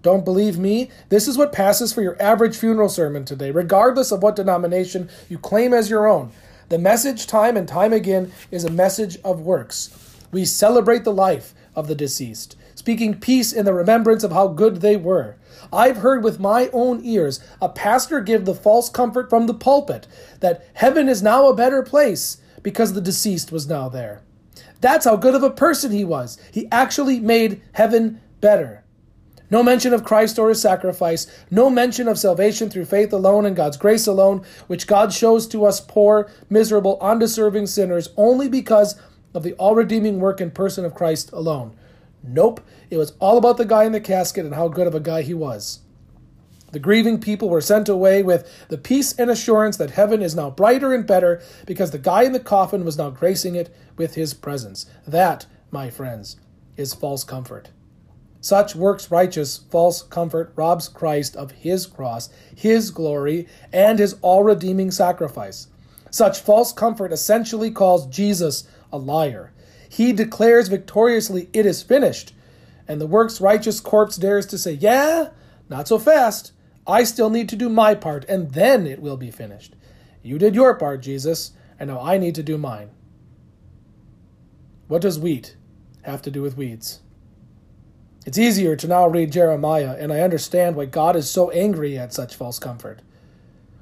Don't 0.02 0.24
believe 0.24 0.56
me? 0.56 0.88
This 1.08 1.26
is 1.26 1.36
what 1.36 1.52
passes 1.52 1.92
for 1.92 2.00
your 2.00 2.20
average 2.22 2.56
funeral 2.56 2.88
sermon 2.88 3.24
today, 3.24 3.50
regardless 3.50 4.12
of 4.12 4.22
what 4.22 4.36
denomination 4.36 5.08
you 5.28 5.38
claim 5.38 5.74
as 5.74 5.90
your 5.90 6.06
own. 6.06 6.30
The 6.68 6.78
message, 6.78 7.26
time 7.26 7.56
and 7.56 7.66
time 7.66 7.92
again, 7.92 8.30
is 8.52 8.64
a 8.64 8.70
message 8.70 9.18
of 9.24 9.40
works. 9.40 9.90
We 10.30 10.44
celebrate 10.44 11.02
the 11.02 11.12
life 11.12 11.54
of 11.74 11.88
the 11.88 11.96
deceased, 11.96 12.56
speaking 12.86 13.18
peace 13.18 13.52
in 13.52 13.64
the 13.64 13.74
remembrance 13.74 14.22
of 14.22 14.30
how 14.30 14.46
good 14.46 14.76
they 14.76 14.96
were. 14.96 15.36
I've 15.72 15.96
heard 15.96 16.22
with 16.22 16.38
my 16.38 16.70
own 16.72 17.04
ears 17.04 17.40
a 17.60 17.68
pastor 17.68 18.20
give 18.20 18.44
the 18.44 18.54
false 18.54 18.88
comfort 18.88 19.28
from 19.28 19.48
the 19.48 19.54
pulpit 19.54 20.06
that 20.38 20.64
heaven 20.74 21.08
is 21.08 21.20
now 21.20 21.48
a 21.48 21.56
better 21.56 21.82
place 21.82 22.36
because 22.62 22.92
the 22.92 23.00
deceased 23.00 23.50
was 23.50 23.68
now 23.68 23.88
there. 23.88 24.22
That's 24.80 25.04
how 25.04 25.16
good 25.16 25.34
of 25.34 25.42
a 25.42 25.50
person 25.50 25.90
he 25.90 26.04
was. 26.04 26.38
He 26.52 26.68
actually 26.70 27.18
made 27.18 27.60
heaven 27.72 28.20
better. 28.40 28.84
No 29.50 29.64
mention 29.64 29.92
of 29.92 30.04
Christ 30.04 30.38
or 30.38 30.48
his 30.48 30.62
sacrifice, 30.62 31.26
no 31.50 31.68
mention 31.68 32.06
of 32.06 32.20
salvation 32.20 32.70
through 32.70 32.84
faith 32.84 33.12
alone 33.12 33.46
and 33.46 33.56
God's 33.56 33.76
grace 33.76 34.06
alone, 34.06 34.42
which 34.68 34.86
God 34.86 35.12
shows 35.12 35.48
to 35.48 35.66
us 35.66 35.80
poor, 35.80 36.30
miserable, 36.48 36.98
undeserving 37.00 37.66
sinners 37.66 38.10
only 38.16 38.48
because 38.48 38.94
of 39.34 39.42
the 39.42 39.54
all 39.54 39.74
redeeming 39.74 40.20
work 40.20 40.40
and 40.40 40.54
person 40.54 40.84
of 40.84 40.94
Christ 40.94 41.32
alone. 41.32 41.76
Nope, 42.22 42.60
it 42.90 42.96
was 42.96 43.12
all 43.20 43.38
about 43.38 43.56
the 43.56 43.64
guy 43.64 43.84
in 43.84 43.92
the 43.92 44.00
casket 44.00 44.44
and 44.44 44.54
how 44.54 44.68
good 44.68 44.86
of 44.86 44.94
a 44.94 45.00
guy 45.00 45.22
he 45.22 45.34
was. 45.34 45.80
The 46.72 46.80
grieving 46.80 47.20
people 47.20 47.48
were 47.48 47.60
sent 47.60 47.88
away 47.88 48.22
with 48.22 48.50
the 48.68 48.78
peace 48.78 49.12
and 49.18 49.30
assurance 49.30 49.76
that 49.76 49.92
heaven 49.92 50.20
is 50.20 50.34
now 50.34 50.50
brighter 50.50 50.92
and 50.92 51.06
better 51.06 51.40
because 51.64 51.90
the 51.90 51.98
guy 51.98 52.24
in 52.24 52.32
the 52.32 52.40
coffin 52.40 52.84
was 52.84 52.98
now 52.98 53.10
gracing 53.10 53.54
it 53.54 53.74
with 53.96 54.14
his 54.14 54.34
presence. 54.34 54.86
That, 55.06 55.46
my 55.70 55.90
friends, 55.90 56.36
is 56.76 56.92
false 56.92 57.24
comfort. 57.24 57.70
Such 58.40 58.76
works 58.76 59.10
righteous 59.10 59.56
false 59.56 60.02
comfort 60.02 60.52
robs 60.54 60.88
Christ 60.88 61.34
of 61.36 61.52
his 61.52 61.86
cross, 61.86 62.28
his 62.54 62.90
glory, 62.90 63.48
and 63.72 63.98
his 63.98 64.16
all 64.20 64.44
redeeming 64.44 64.90
sacrifice. 64.90 65.68
Such 66.10 66.40
false 66.40 66.72
comfort 66.72 67.12
essentially 67.12 67.70
calls 67.70 68.06
Jesus 68.06 68.68
a 68.92 68.98
liar. 68.98 69.52
He 69.96 70.12
declares 70.12 70.68
victoriously, 70.68 71.48
It 71.54 71.64
is 71.64 71.82
finished. 71.82 72.34
And 72.86 73.00
the 73.00 73.06
works 73.06 73.40
righteous 73.40 73.80
corpse 73.80 74.16
dares 74.18 74.44
to 74.48 74.58
say, 74.58 74.72
Yeah, 74.72 75.30
not 75.70 75.88
so 75.88 75.98
fast. 75.98 76.52
I 76.86 77.02
still 77.02 77.30
need 77.30 77.48
to 77.48 77.56
do 77.56 77.70
my 77.70 77.94
part, 77.94 78.26
and 78.28 78.52
then 78.52 78.86
it 78.86 79.00
will 79.00 79.16
be 79.16 79.30
finished. 79.30 79.74
You 80.22 80.38
did 80.38 80.54
your 80.54 80.74
part, 80.74 81.00
Jesus, 81.00 81.52
and 81.80 81.88
now 81.88 81.98
I 81.98 82.18
need 82.18 82.34
to 82.34 82.42
do 82.42 82.58
mine. 82.58 82.90
What 84.86 85.00
does 85.00 85.18
wheat 85.18 85.56
have 86.02 86.20
to 86.22 86.30
do 86.30 86.42
with 86.42 86.58
weeds? 86.58 87.00
It's 88.26 88.36
easier 88.36 88.76
to 88.76 88.86
now 88.86 89.06
read 89.06 89.32
Jeremiah, 89.32 89.96
and 89.98 90.12
I 90.12 90.20
understand 90.20 90.76
why 90.76 90.84
God 90.84 91.16
is 91.16 91.30
so 91.30 91.50
angry 91.52 91.96
at 91.96 92.12
such 92.12 92.36
false 92.36 92.58
comfort. 92.58 93.00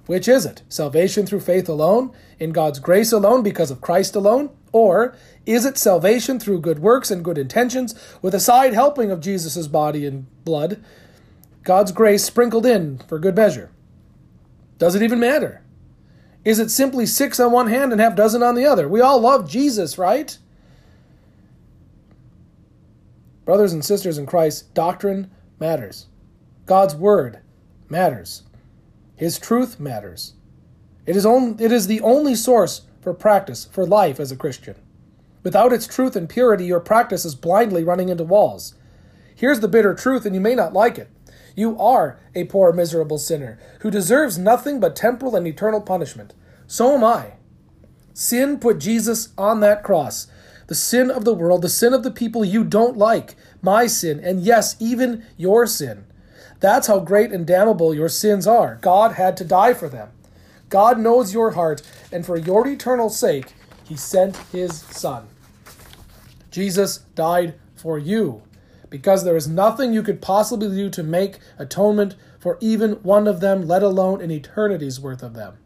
Which 0.07 0.29
is 0.29 0.46
it? 0.46 0.62
Salvation 0.68 1.27
through 1.27 1.40
faith 1.40 1.68
alone, 1.68 2.12
in 2.38 2.53
God's 2.53 2.79
grace 2.79 3.11
alone, 3.11 3.42
because 3.42 3.72
of 3.72 3.81
Christ 3.81 4.14
alone? 4.14 4.50
Or 4.75 5.15
is 5.47 5.65
it 5.65 5.79
salvation 5.79 6.41
through 6.41 6.61
good 6.61 6.81
works 6.81 7.13
and 7.13 7.25
good 7.25 7.39
intentions, 7.39 7.95
with 8.21 8.35
a 8.35 8.41
side 8.41 8.75
helping 8.75 9.13
of 9.13 9.21
Jesus' 9.21 9.69
body 9.69 10.05
and 10.05 10.27
blood, 10.45 10.83
God's 11.63 11.93
grace 11.93 12.25
sprinkled 12.25 12.67
in 12.67 12.99
for 13.07 13.21
good 13.21 13.37
measure? 13.37 13.71
Does 14.79 14.97
it 14.97 15.03
even 15.03 15.21
matter? 15.21 15.63
Is 16.45 16.59
it 16.59 16.73
simply 16.73 17.07
six 17.07 17.39
on 17.39 17.53
one 17.53 17.69
hand 17.69 17.93
and 17.93 18.01
half 18.01 18.17
dozen 18.17 18.43
on 18.43 18.57
the 18.57 18.67
other? 18.67 18.89
We 18.89 19.01
all 19.01 19.21
love 19.21 19.49
Jesus, 19.49 19.97
right? 19.97 20.37
Brothers 23.45 23.73
and 23.73 23.85
sisters 23.85 24.19
in 24.19 24.27
Christ, 24.27 24.75
doctrine 24.75 25.31
matters. 25.61 26.09
God's 26.67 26.97
word 26.97 27.39
matters. 27.89 28.43
His 29.15 29.39
truth 29.39 29.79
matters. 29.79 30.33
It 31.07 31.15
is, 31.15 31.25
on, 31.25 31.59
it 31.61 31.71
is 31.71 31.87
the 31.87 32.01
only 32.01 32.35
source 32.35 32.83
for 33.05 33.14
practice, 33.14 33.67
for 33.67 33.87
life 33.87 34.19
as 34.19 34.33
a 34.33 34.37
Christian. 34.37 34.75
Without 35.43 35.75
its 35.75 35.87
truth 35.87 36.17
and 36.17 36.29
purity, 36.29 36.64
your 36.64 36.81
practice 36.81 37.27
is 37.27 37.35
blindly 37.35 37.85
running 37.85 38.09
into 38.09 38.25
walls. 38.25 38.75
Here's 39.37 39.61
the 39.61 39.69
bitter 39.69 39.95
truth, 39.95 40.25
and 40.25 40.35
you 40.35 40.40
may 40.40 40.55
not 40.55 40.73
like 40.73 40.99
it. 40.99 41.11
You 41.55 41.79
are 41.79 42.19
a 42.35 42.45
poor, 42.45 42.73
miserable 42.73 43.19
sinner 43.19 43.59
who 43.81 43.90
deserves 43.90 44.38
nothing 44.38 44.81
but 44.81 44.97
temporal 44.97 45.37
and 45.37 45.47
eternal 45.47 45.83
punishment. 45.83 46.33
So 46.67 46.95
am 46.95 47.05
I. 47.05 47.35
Sin 48.14 48.59
put 48.59 48.79
Jesus 48.79 49.29
on 49.37 49.61
that 49.61 49.85
cross 49.85 50.27
the 50.67 50.75
sin 50.75 51.11
of 51.11 51.27
the 51.27 51.35
world, 51.35 51.61
the 51.61 51.69
sin 51.69 51.93
of 51.93 52.03
the 52.03 52.11
people 52.11 52.43
you 52.43 52.64
don't 52.64 52.97
like, 52.97 53.37
my 53.61 53.87
sin, 53.87 54.19
and 54.19 54.40
yes, 54.40 54.77
even 54.81 55.23
your 55.37 55.67
sin. 55.67 56.07
That's 56.61 56.87
how 56.87 57.01
great 57.01 57.33
and 57.33 57.47
damnable 57.47 57.95
your 57.95 58.09
sins 58.09 58.47
are. 58.47 58.79
God 58.81 59.12
had 59.12 59.37
to 59.37 59.45
die 59.45 59.75
for 59.75 59.90
them. 59.90 60.09
God 60.75 60.99
knows 60.99 61.33
your 61.33 61.53
heart, 61.53 61.83
and 62.11 62.27
for 62.27 62.37
your 62.37 62.67
eternal 62.67 63.09
sake, 63.09 63.55
He 63.85 63.95
sent 63.95 64.37
His 64.51 64.81
Son. 64.81 65.29
Jesus 66.51 66.99
died 67.15 67.55
for 67.77 67.97
you 67.97 68.43
because 68.91 69.23
there 69.23 69.37
is 69.37 69.47
nothing 69.47 69.93
you 69.93 70.03
could 70.03 70.21
possibly 70.21 70.69
do 70.69 70.91
to 70.91 71.05
make 71.05 71.39
atonement 71.61 72.17
for 72.41 72.59
even 72.61 72.95
one 73.05 73.29
of 73.29 73.39
them, 73.39 73.69
let 73.69 73.85
alone 73.85 74.21
an 74.21 74.33
eternity's 74.33 74.99
worth 74.99 75.23
of 75.23 75.35
them. 75.35 75.59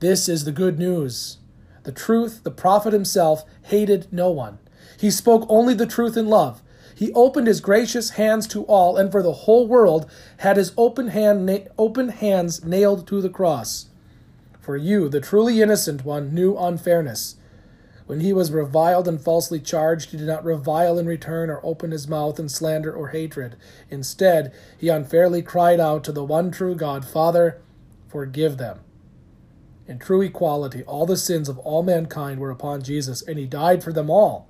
This 0.00 0.28
is 0.28 0.42
the 0.42 0.50
good 0.50 0.80
news. 0.80 1.38
The 1.84 1.92
truth, 1.92 2.42
the 2.42 2.50
prophet 2.50 2.92
himself, 2.92 3.44
hated 3.62 4.08
no 4.12 4.32
one. 4.32 4.58
He 4.98 5.12
spoke 5.12 5.46
only 5.48 5.74
the 5.74 5.86
truth 5.86 6.16
in 6.16 6.26
love. 6.26 6.60
He 6.96 7.12
opened 7.12 7.46
his 7.46 7.60
gracious 7.60 8.10
hands 8.10 8.48
to 8.48 8.64
all, 8.64 8.96
and 8.96 9.12
for 9.12 9.22
the 9.22 9.32
whole 9.32 9.68
world 9.68 10.10
had 10.38 10.56
his 10.56 10.72
open, 10.76 11.06
hand 11.06 11.46
na- 11.46 11.70
open 11.78 12.08
hands 12.08 12.64
nailed 12.64 13.06
to 13.06 13.22
the 13.22 13.30
cross. 13.30 13.86
For 14.62 14.78
you, 14.78 15.10
the 15.10 15.20
truly 15.20 15.60
innocent 15.60 16.06
one, 16.06 16.32
knew 16.32 16.56
unfairness. 16.56 17.36
When 18.06 18.20
he 18.20 18.32
was 18.32 18.50
reviled 18.50 19.06
and 19.06 19.20
falsely 19.20 19.60
charged, 19.60 20.12
he 20.12 20.16
did 20.16 20.26
not 20.26 20.44
revile 20.44 20.98
in 20.98 21.04
return 21.04 21.50
or 21.50 21.60
open 21.62 21.90
his 21.90 22.08
mouth 22.08 22.38
in 22.38 22.48
slander 22.48 22.90
or 22.92 23.08
hatred. 23.08 23.56
Instead, 23.90 24.54
he 24.78 24.88
unfairly 24.88 25.42
cried 25.42 25.80
out 25.80 26.02
to 26.04 26.12
the 26.12 26.24
one 26.24 26.50
true 26.50 26.74
God, 26.74 27.04
Father, 27.04 27.60
forgive 28.08 28.56
them 28.56 28.80
in 29.86 29.98
true 29.98 30.22
equality, 30.22 30.82
all 30.84 31.06
the 31.06 31.16
sins 31.16 31.48
of 31.48 31.58
all 31.58 31.82
mankind 31.82 32.40
were 32.40 32.50
upon 32.50 32.82
Jesus, 32.82 33.22
and 33.22 33.38
he 33.38 33.46
died 33.46 33.82
for 33.82 33.92
them 33.92 34.10
all. 34.10 34.48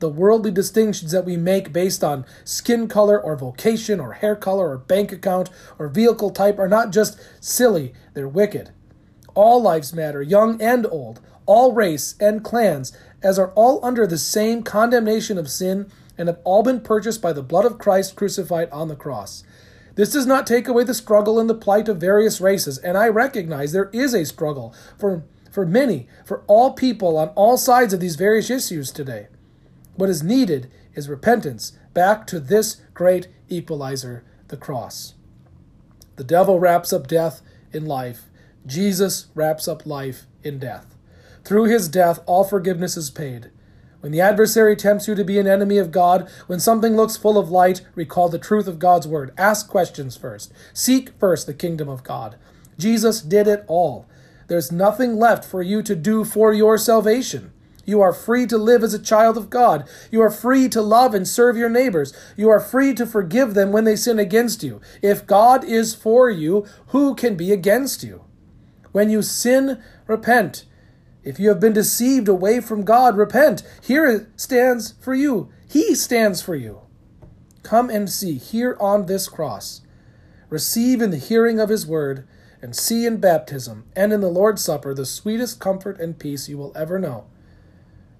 The 0.00 0.08
worldly 0.08 0.50
distinctions 0.50 1.12
that 1.12 1.24
we 1.24 1.36
make 1.36 1.72
based 1.72 2.02
on 2.02 2.26
skin 2.44 2.88
color 2.88 3.20
or 3.20 3.36
vocation 3.36 4.00
or 4.00 4.12
hair 4.12 4.36
color 4.36 4.70
or 4.70 4.78
bank 4.78 5.12
account 5.12 5.48
or 5.78 5.88
vehicle 5.88 6.30
type 6.30 6.58
are 6.58 6.68
not 6.68 6.90
just 6.90 7.18
silly, 7.40 7.94
they're 8.12 8.28
wicked. 8.28 8.70
All 9.34 9.60
lives 9.60 9.92
matter, 9.92 10.22
young 10.22 10.60
and 10.60 10.86
old, 10.86 11.20
all 11.46 11.72
race 11.72 12.14
and 12.20 12.44
clans, 12.44 12.96
as 13.22 13.38
are 13.38 13.50
all 13.54 13.84
under 13.84 14.06
the 14.06 14.18
same 14.18 14.62
condemnation 14.62 15.38
of 15.38 15.50
sin 15.50 15.90
and 16.16 16.28
have 16.28 16.38
all 16.44 16.62
been 16.62 16.80
purchased 16.80 17.20
by 17.20 17.32
the 17.32 17.42
blood 17.42 17.64
of 17.64 17.78
Christ 17.78 18.16
crucified 18.16 18.70
on 18.70 18.88
the 18.88 18.96
cross. 18.96 19.44
This 19.96 20.12
does 20.12 20.26
not 20.26 20.46
take 20.46 20.68
away 20.68 20.84
the 20.84 20.94
struggle 20.94 21.38
and 21.38 21.48
the 21.48 21.54
plight 21.54 21.88
of 21.88 21.98
various 21.98 22.40
races, 22.40 22.78
and 22.78 22.96
I 22.96 23.08
recognize 23.08 23.72
there 23.72 23.90
is 23.92 24.14
a 24.14 24.24
struggle 24.24 24.74
for, 24.98 25.24
for 25.50 25.64
many, 25.64 26.08
for 26.24 26.42
all 26.46 26.72
people 26.72 27.16
on 27.16 27.28
all 27.30 27.56
sides 27.56 27.92
of 27.92 28.00
these 28.00 28.16
various 28.16 28.50
issues 28.50 28.90
today. 28.90 29.28
What 29.96 30.10
is 30.10 30.22
needed 30.22 30.70
is 30.94 31.08
repentance 31.08 31.72
back 31.92 32.26
to 32.28 32.40
this 32.40 32.80
great 32.92 33.28
equalizer, 33.48 34.24
the 34.48 34.56
cross. 34.56 35.14
The 36.16 36.24
devil 36.24 36.58
wraps 36.58 36.92
up 36.92 37.06
death 37.06 37.42
in 37.72 37.86
life. 37.86 38.24
Jesus 38.66 39.26
wraps 39.34 39.68
up 39.68 39.84
life 39.84 40.26
in 40.42 40.58
death. 40.58 40.94
Through 41.44 41.64
his 41.64 41.88
death, 41.88 42.20
all 42.26 42.44
forgiveness 42.44 42.96
is 42.96 43.10
paid. 43.10 43.50
When 44.00 44.12
the 44.12 44.20
adversary 44.20 44.76
tempts 44.76 45.08
you 45.08 45.14
to 45.14 45.24
be 45.24 45.38
an 45.38 45.46
enemy 45.46 45.78
of 45.78 45.90
God, 45.90 46.28
when 46.46 46.60
something 46.60 46.94
looks 46.94 47.16
full 47.16 47.38
of 47.38 47.50
light, 47.50 47.82
recall 47.94 48.28
the 48.28 48.38
truth 48.38 48.66
of 48.66 48.78
God's 48.78 49.08
word. 49.08 49.32
Ask 49.38 49.68
questions 49.68 50.16
first. 50.16 50.52
Seek 50.72 51.10
first 51.18 51.46
the 51.46 51.54
kingdom 51.54 51.88
of 51.88 52.04
God. 52.04 52.36
Jesus 52.78 53.20
did 53.22 53.46
it 53.46 53.64
all. 53.66 54.06
There's 54.48 54.72
nothing 54.72 55.16
left 55.16 55.44
for 55.44 55.62
you 55.62 55.82
to 55.82 55.94
do 55.94 56.24
for 56.24 56.52
your 56.52 56.76
salvation. 56.76 57.52
You 57.86 58.00
are 58.00 58.12
free 58.12 58.46
to 58.46 58.58
live 58.58 58.82
as 58.82 58.94
a 58.94 58.98
child 58.98 59.36
of 59.36 59.50
God. 59.50 59.88
You 60.10 60.22
are 60.22 60.30
free 60.30 60.68
to 60.70 60.82
love 60.82 61.14
and 61.14 61.28
serve 61.28 61.56
your 61.56 61.68
neighbors. 61.68 62.14
You 62.36 62.48
are 62.48 62.60
free 62.60 62.94
to 62.94 63.06
forgive 63.06 63.54
them 63.54 63.72
when 63.72 63.84
they 63.84 63.96
sin 63.96 64.18
against 64.18 64.62
you. 64.62 64.80
If 65.02 65.26
God 65.26 65.64
is 65.64 65.94
for 65.94 66.30
you, 66.30 66.66
who 66.88 67.14
can 67.14 67.36
be 67.36 67.52
against 67.52 68.02
you? 68.02 68.24
When 68.94 69.10
you 69.10 69.22
sin, 69.22 69.82
repent. 70.06 70.66
If 71.24 71.40
you 71.40 71.48
have 71.48 71.58
been 71.58 71.72
deceived 71.72 72.28
away 72.28 72.60
from 72.60 72.84
God, 72.84 73.16
repent. 73.16 73.64
Here 73.82 74.06
it 74.06 74.28
stands 74.40 74.94
for 75.00 75.14
you. 75.14 75.48
He 75.68 75.96
stands 75.96 76.40
for 76.40 76.54
you. 76.54 76.82
Come 77.64 77.90
and 77.90 78.08
see 78.08 78.38
here 78.38 78.76
on 78.78 79.06
this 79.06 79.28
cross. 79.28 79.80
Receive 80.48 81.02
in 81.02 81.10
the 81.10 81.16
hearing 81.16 81.58
of 81.58 81.70
his 81.70 81.84
word, 81.84 82.24
and 82.62 82.76
see 82.76 83.04
in 83.04 83.16
baptism 83.16 83.84
and 83.96 84.12
in 84.12 84.20
the 84.20 84.28
Lord's 84.28 84.62
Supper 84.62 84.94
the 84.94 85.04
sweetest 85.04 85.58
comfort 85.58 85.98
and 85.98 86.16
peace 86.16 86.48
you 86.48 86.56
will 86.56 86.70
ever 86.76 87.00
know. 87.00 87.26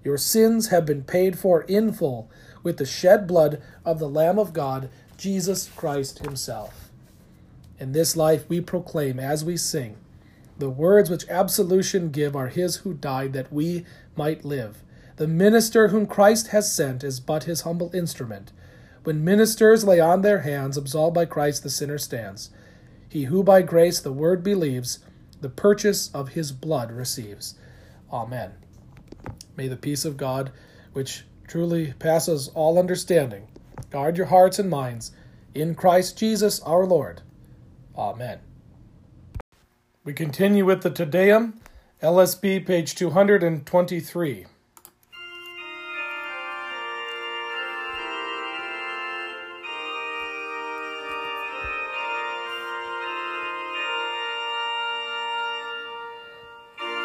Your 0.03 0.17
sins 0.17 0.67
have 0.67 0.85
been 0.85 1.03
paid 1.05 1.39
for 1.39 1.61
in 1.61 1.93
full 1.93 2.29
with 2.63 2.75
the 2.75 2.85
shed 2.85 3.27
blood 3.27 3.61
of 3.85 3.97
the 3.97 4.09
Lamb 4.09 4.37
of 4.37 4.51
God, 4.51 4.89
Jesus 5.15 5.69
Christ 5.73 6.19
himself. 6.19 6.91
In 7.79 7.93
this 7.93 8.17
life 8.17 8.43
we 8.49 8.59
proclaim 8.59 9.21
as 9.21 9.45
we 9.45 9.55
sing 9.55 9.95
the 10.57 10.69
words 10.69 11.09
which 11.09 11.27
absolution 11.27 12.11
give 12.11 12.35
are 12.35 12.47
his 12.47 12.77
who 12.77 12.93
died 12.93 13.33
that 13.33 13.51
we 13.51 13.85
might 14.15 14.45
live. 14.45 14.83
The 15.17 15.27
minister 15.27 15.89
whom 15.89 16.05
Christ 16.05 16.47
has 16.47 16.73
sent 16.73 17.03
is 17.03 17.19
but 17.19 17.43
his 17.43 17.61
humble 17.61 17.93
instrument. 17.93 18.51
When 19.03 19.23
ministers 19.23 19.83
lay 19.83 19.99
on 19.99 20.21
their 20.21 20.39
hands, 20.39 20.77
absolved 20.77 21.15
by 21.15 21.25
Christ 21.25 21.63
the 21.63 21.69
sinner 21.69 21.97
stands. 21.97 22.49
He 23.07 23.25
who 23.25 23.43
by 23.43 23.61
grace 23.61 23.99
the 23.99 24.11
word 24.11 24.43
believes, 24.43 24.99
the 25.41 25.49
purchase 25.49 26.09
of 26.13 26.29
his 26.29 26.51
blood 26.51 26.91
receives. 26.91 27.55
Amen. 28.11 28.53
May 29.55 29.67
the 29.67 29.77
peace 29.77 30.05
of 30.05 30.17
God, 30.17 30.51
which 30.93 31.25
truly 31.47 31.93
passes 31.99 32.49
all 32.49 32.79
understanding, 32.79 33.47
guard 33.89 34.17
your 34.17 34.27
hearts 34.27 34.59
and 34.59 34.69
minds 34.69 35.11
in 35.53 35.75
Christ 35.75 36.17
Jesus 36.17 36.59
our 36.61 36.85
Lord. 36.85 37.21
Amen. 37.97 38.39
We 40.05 40.13
continue 40.13 40.63
with 40.65 40.83
the 40.83 40.91
Te 40.91 41.03
Deum, 41.03 41.59
LSB 41.99 42.63
page 42.63 42.93
223. 42.93 44.45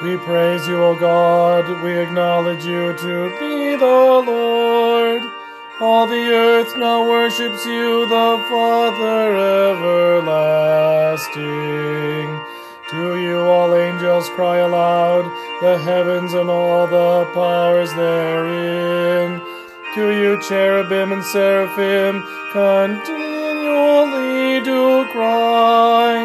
We 0.03 0.17
praise 0.19 0.69
you, 0.69 0.85
O 0.85 0.95
God. 1.01 1.83
We 1.83 1.99
acknowledge 1.99 2.67
you 2.67 2.95
to 2.99 3.31
be 3.41 3.77
the 3.77 4.23
Lord. 4.27 5.23
All 5.81 6.07
the 6.07 6.17
earth 6.17 6.77
now 6.77 7.09
worships 7.09 7.65
you, 7.65 8.07
the 8.07 8.45
Father 8.51 9.37
everlasting. 9.73 12.50
To 12.91 13.17
you 13.17 13.39
all 13.39 13.75
angels 13.77 14.29
cry 14.31 14.59
aloud, 14.59 15.25
the 15.63 15.79
heavens 15.79 16.35
and 16.35 16.51
all 16.51 16.89
the 16.89 17.25
powers 17.33 17.95
therein. 17.95 19.41
To 19.95 20.11
you 20.11 20.43
cherubim 20.43 21.13
and 21.13 21.25
seraphim 21.25 22.27
continually 22.51 24.61
do 24.65 25.07
cry. 25.13 26.19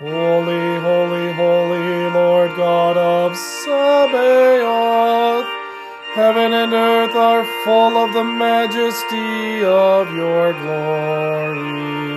Holy, 0.00 0.80
holy, 0.80 1.32
holy, 1.34 2.10
Lord 2.10 2.56
God 2.56 2.96
of 2.96 3.36
Sabaoth. 3.36 5.46
Heaven 6.14 6.52
and 6.52 6.72
earth 6.72 7.14
are 7.14 7.44
full 7.64 7.96
of 7.96 8.12
the 8.12 8.24
majesty 8.24 9.64
of 9.64 10.12
your 10.16 10.52
glory. 10.52 12.13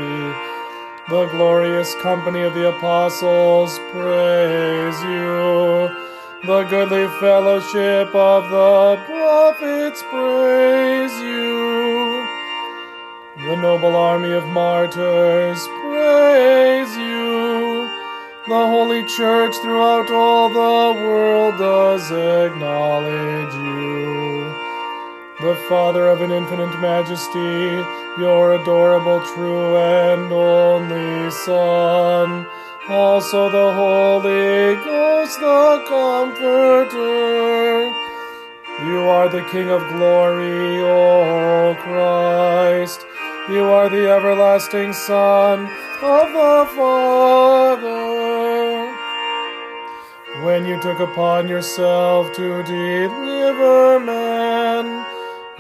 The 1.10 1.26
glorious 1.28 1.96
company 2.02 2.42
of 2.42 2.54
the 2.54 2.68
apostles 2.68 3.80
praise 3.94 5.02
you. 5.04 5.90
The 6.44 6.64
goodly 6.70 7.08
fellowship 7.22 8.14
of 8.14 8.50
the 8.50 9.02
prophets 9.06 10.04
praise 10.12 11.14
you. 11.22 12.28
The 13.38 13.56
noble 13.56 13.96
army 13.96 14.34
of 14.34 14.46
martyrs 14.48 15.66
praise 15.82 16.94
you. 16.98 17.90
The 18.50 18.68
holy 18.74 19.06
church 19.06 19.56
throughout 19.62 20.12
all 20.12 20.50
the 20.50 21.00
world 21.00 21.58
does 21.58 22.12
acknowledge 22.12 23.54
you 23.54 24.07
the 25.40 25.56
Father 25.70 26.08
of 26.08 26.22
an 26.22 26.32
infinite 26.32 26.80
majesty, 26.80 27.86
your 28.20 28.56
adorable, 28.56 29.22
true, 29.36 29.78
and 29.78 30.32
only 30.32 31.30
Son, 31.30 32.48
also 32.90 33.48
the 33.50 33.72
Holy 33.74 34.76
Ghost, 34.84 35.40
the 35.40 35.84
Comforter. 35.88 36.98
You 38.88 39.10
are 39.10 39.30
the 39.30 39.44
King 39.52 39.70
of 39.70 39.88
glory, 39.90 40.82
O 40.82 41.76
Christ. 41.82 43.06
You 43.48 43.66
are 43.66 43.90
the 43.90 44.10
everlasting 44.10 44.92
Son 44.92 45.70
of 46.02 46.34
the 46.34 46.68
Father. 46.76 47.98
When 50.44 50.66
you 50.66 50.82
took 50.82 51.00
upon 51.00 51.48
yourself 51.48 52.34
to 52.34 52.64
deliver 52.64 54.00
man, 54.00 54.97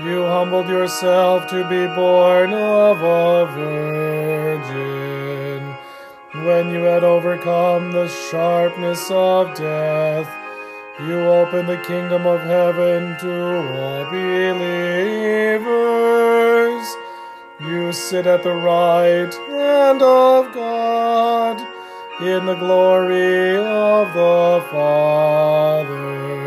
you 0.08 0.24
humbled 0.24 0.70
yourself 0.70 1.48
to 1.50 1.64
be 1.68 1.86
born 1.94 2.54
of 2.54 3.02
a 3.02 3.46
virgin. 3.54 4.68
When 6.46 6.70
you 6.72 6.84
had 6.84 7.04
overcome 7.04 7.92
the 7.92 8.08
sharpness 8.08 9.12
of 9.12 9.54
death, 9.56 10.30
you 11.02 11.20
opened 11.20 11.68
the 11.68 11.78
kingdom 11.78 12.26
of 12.26 12.42
heaven 12.42 13.18
to 13.20 13.58
all 13.78 14.06
believers. 14.10 14.58
You 17.60 17.92
sit 17.92 18.26
at 18.28 18.44
the 18.44 18.54
right 18.54 19.34
hand 19.50 20.02
of 20.02 20.54
God 20.54 21.60
in 22.22 22.46
the 22.46 22.56
glory 22.56 23.58
of 23.58 24.14
the 24.14 24.64
Father. 24.72 26.47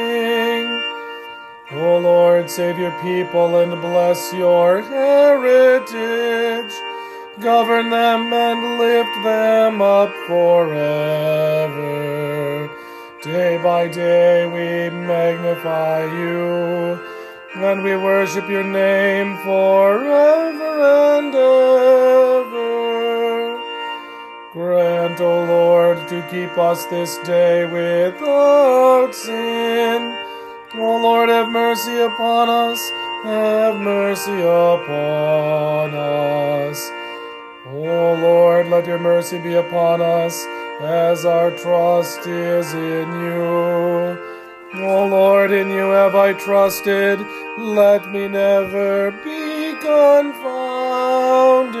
O 1.81 1.97
Lord, 1.97 2.47
save 2.47 2.77
your 2.77 2.91
people 3.01 3.57
and 3.57 3.81
bless 3.81 4.31
your 4.31 4.83
heritage. 4.83 5.91
Govern 7.39 7.89
them 7.89 8.31
and 8.31 8.77
lift 8.77 9.23
them 9.23 9.81
up 9.81 10.13
forever. 10.27 11.89
Day 13.23 13.57
by 13.63 13.87
day 13.87 14.45
we 14.45 14.91
magnify 14.95 16.05
you, 16.05 16.99
and 17.55 17.81
we 17.81 17.95
worship 17.95 18.47
your 18.47 18.63
name 18.63 19.37
forever 19.37 21.17
and 21.17 21.33
ever. 21.33 22.61
Grant, 24.53 25.19
O 25.19 25.45
Lord, 25.45 26.07
to 26.09 26.21
keep 26.29 26.55
us 26.59 26.85
this 26.85 27.17
day 27.25 27.65
without 27.65 29.15
sin 29.15 30.10
O 30.73 31.01
Lord, 31.01 31.27
have 31.27 31.49
mercy 31.49 31.99
upon 31.99 32.49
us, 32.49 32.91
have 33.23 33.75
mercy 33.75 34.41
upon 34.41 35.93
us. 35.93 36.89
O 37.67 38.17
Lord, 38.21 38.69
let 38.69 38.87
your 38.87 38.99
mercy 38.99 39.37
be 39.37 39.55
upon 39.55 40.01
us, 40.01 40.45
as 40.81 41.25
our 41.25 41.51
trust 41.51 42.25
is 42.25 42.73
in 42.73 43.19
you. 43.19 44.17
O 44.85 45.07
Lord, 45.07 45.51
in 45.51 45.69
you 45.69 45.89
have 45.89 46.15
I 46.15 46.31
trusted. 46.31 47.19
Let 47.57 48.09
me 48.09 48.29
never 48.29 49.11
be 49.11 49.75
confounded. 49.81 51.80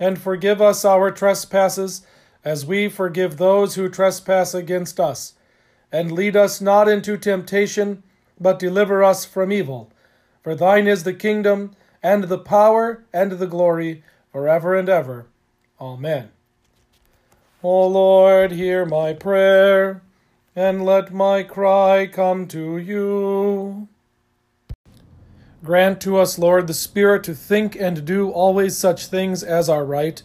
and 0.00 0.18
forgive 0.18 0.62
us 0.62 0.84
our 0.84 1.10
trespasses, 1.10 2.02
as 2.42 2.64
we 2.64 2.88
forgive 2.88 3.36
those 3.36 3.74
who 3.74 3.88
trespass 3.88 4.54
against 4.54 4.98
us. 4.98 5.34
And 5.92 6.10
lead 6.10 6.34
us 6.34 6.60
not 6.60 6.88
into 6.88 7.18
temptation, 7.18 8.02
but 8.40 8.58
deliver 8.58 9.04
us 9.04 9.26
from 9.26 9.52
evil. 9.52 9.92
For 10.42 10.54
thine 10.54 10.86
is 10.86 11.04
the 11.04 11.12
kingdom, 11.12 11.76
and 12.02 12.24
the 12.24 12.38
power, 12.38 13.04
and 13.12 13.32
the 13.32 13.46
glory, 13.46 14.02
forever 14.32 14.74
and 14.74 14.88
ever. 14.88 15.26
Amen. 15.78 16.30
O 17.62 17.86
Lord, 17.86 18.52
hear 18.52 18.86
my 18.86 19.12
prayer, 19.12 20.00
and 20.56 20.86
let 20.86 21.12
my 21.12 21.42
cry 21.42 22.08
come 22.10 22.48
to 22.48 22.78
you. 22.78 23.89
Grant 25.62 26.00
to 26.00 26.16
us, 26.16 26.38
Lord, 26.38 26.66
the 26.66 26.74
Spirit 26.74 27.22
to 27.24 27.34
think 27.34 27.76
and 27.76 28.06
do 28.06 28.30
always 28.30 28.78
such 28.78 29.06
things 29.06 29.42
as 29.42 29.68
are 29.68 29.84
right, 29.84 30.22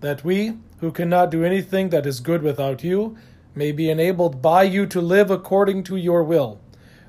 that 0.00 0.24
we, 0.24 0.54
who 0.80 0.90
cannot 0.90 1.30
do 1.30 1.44
anything 1.44 1.90
that 1.90 2.06
is 2.06 2.20
good 2.20 2.42
without 2.42 2.82
you, 2.82 3.14
may 3.54 3.70
be 3.70 3.90
enabled 3.90 4.40
by 4.40 4.62
you 4.62 4.86
to 4.86 5.02
live 5.02 5.30
according 5.30 5.82
to 5.82 5.96
your 5.96 6.24
will. 6.24 6.58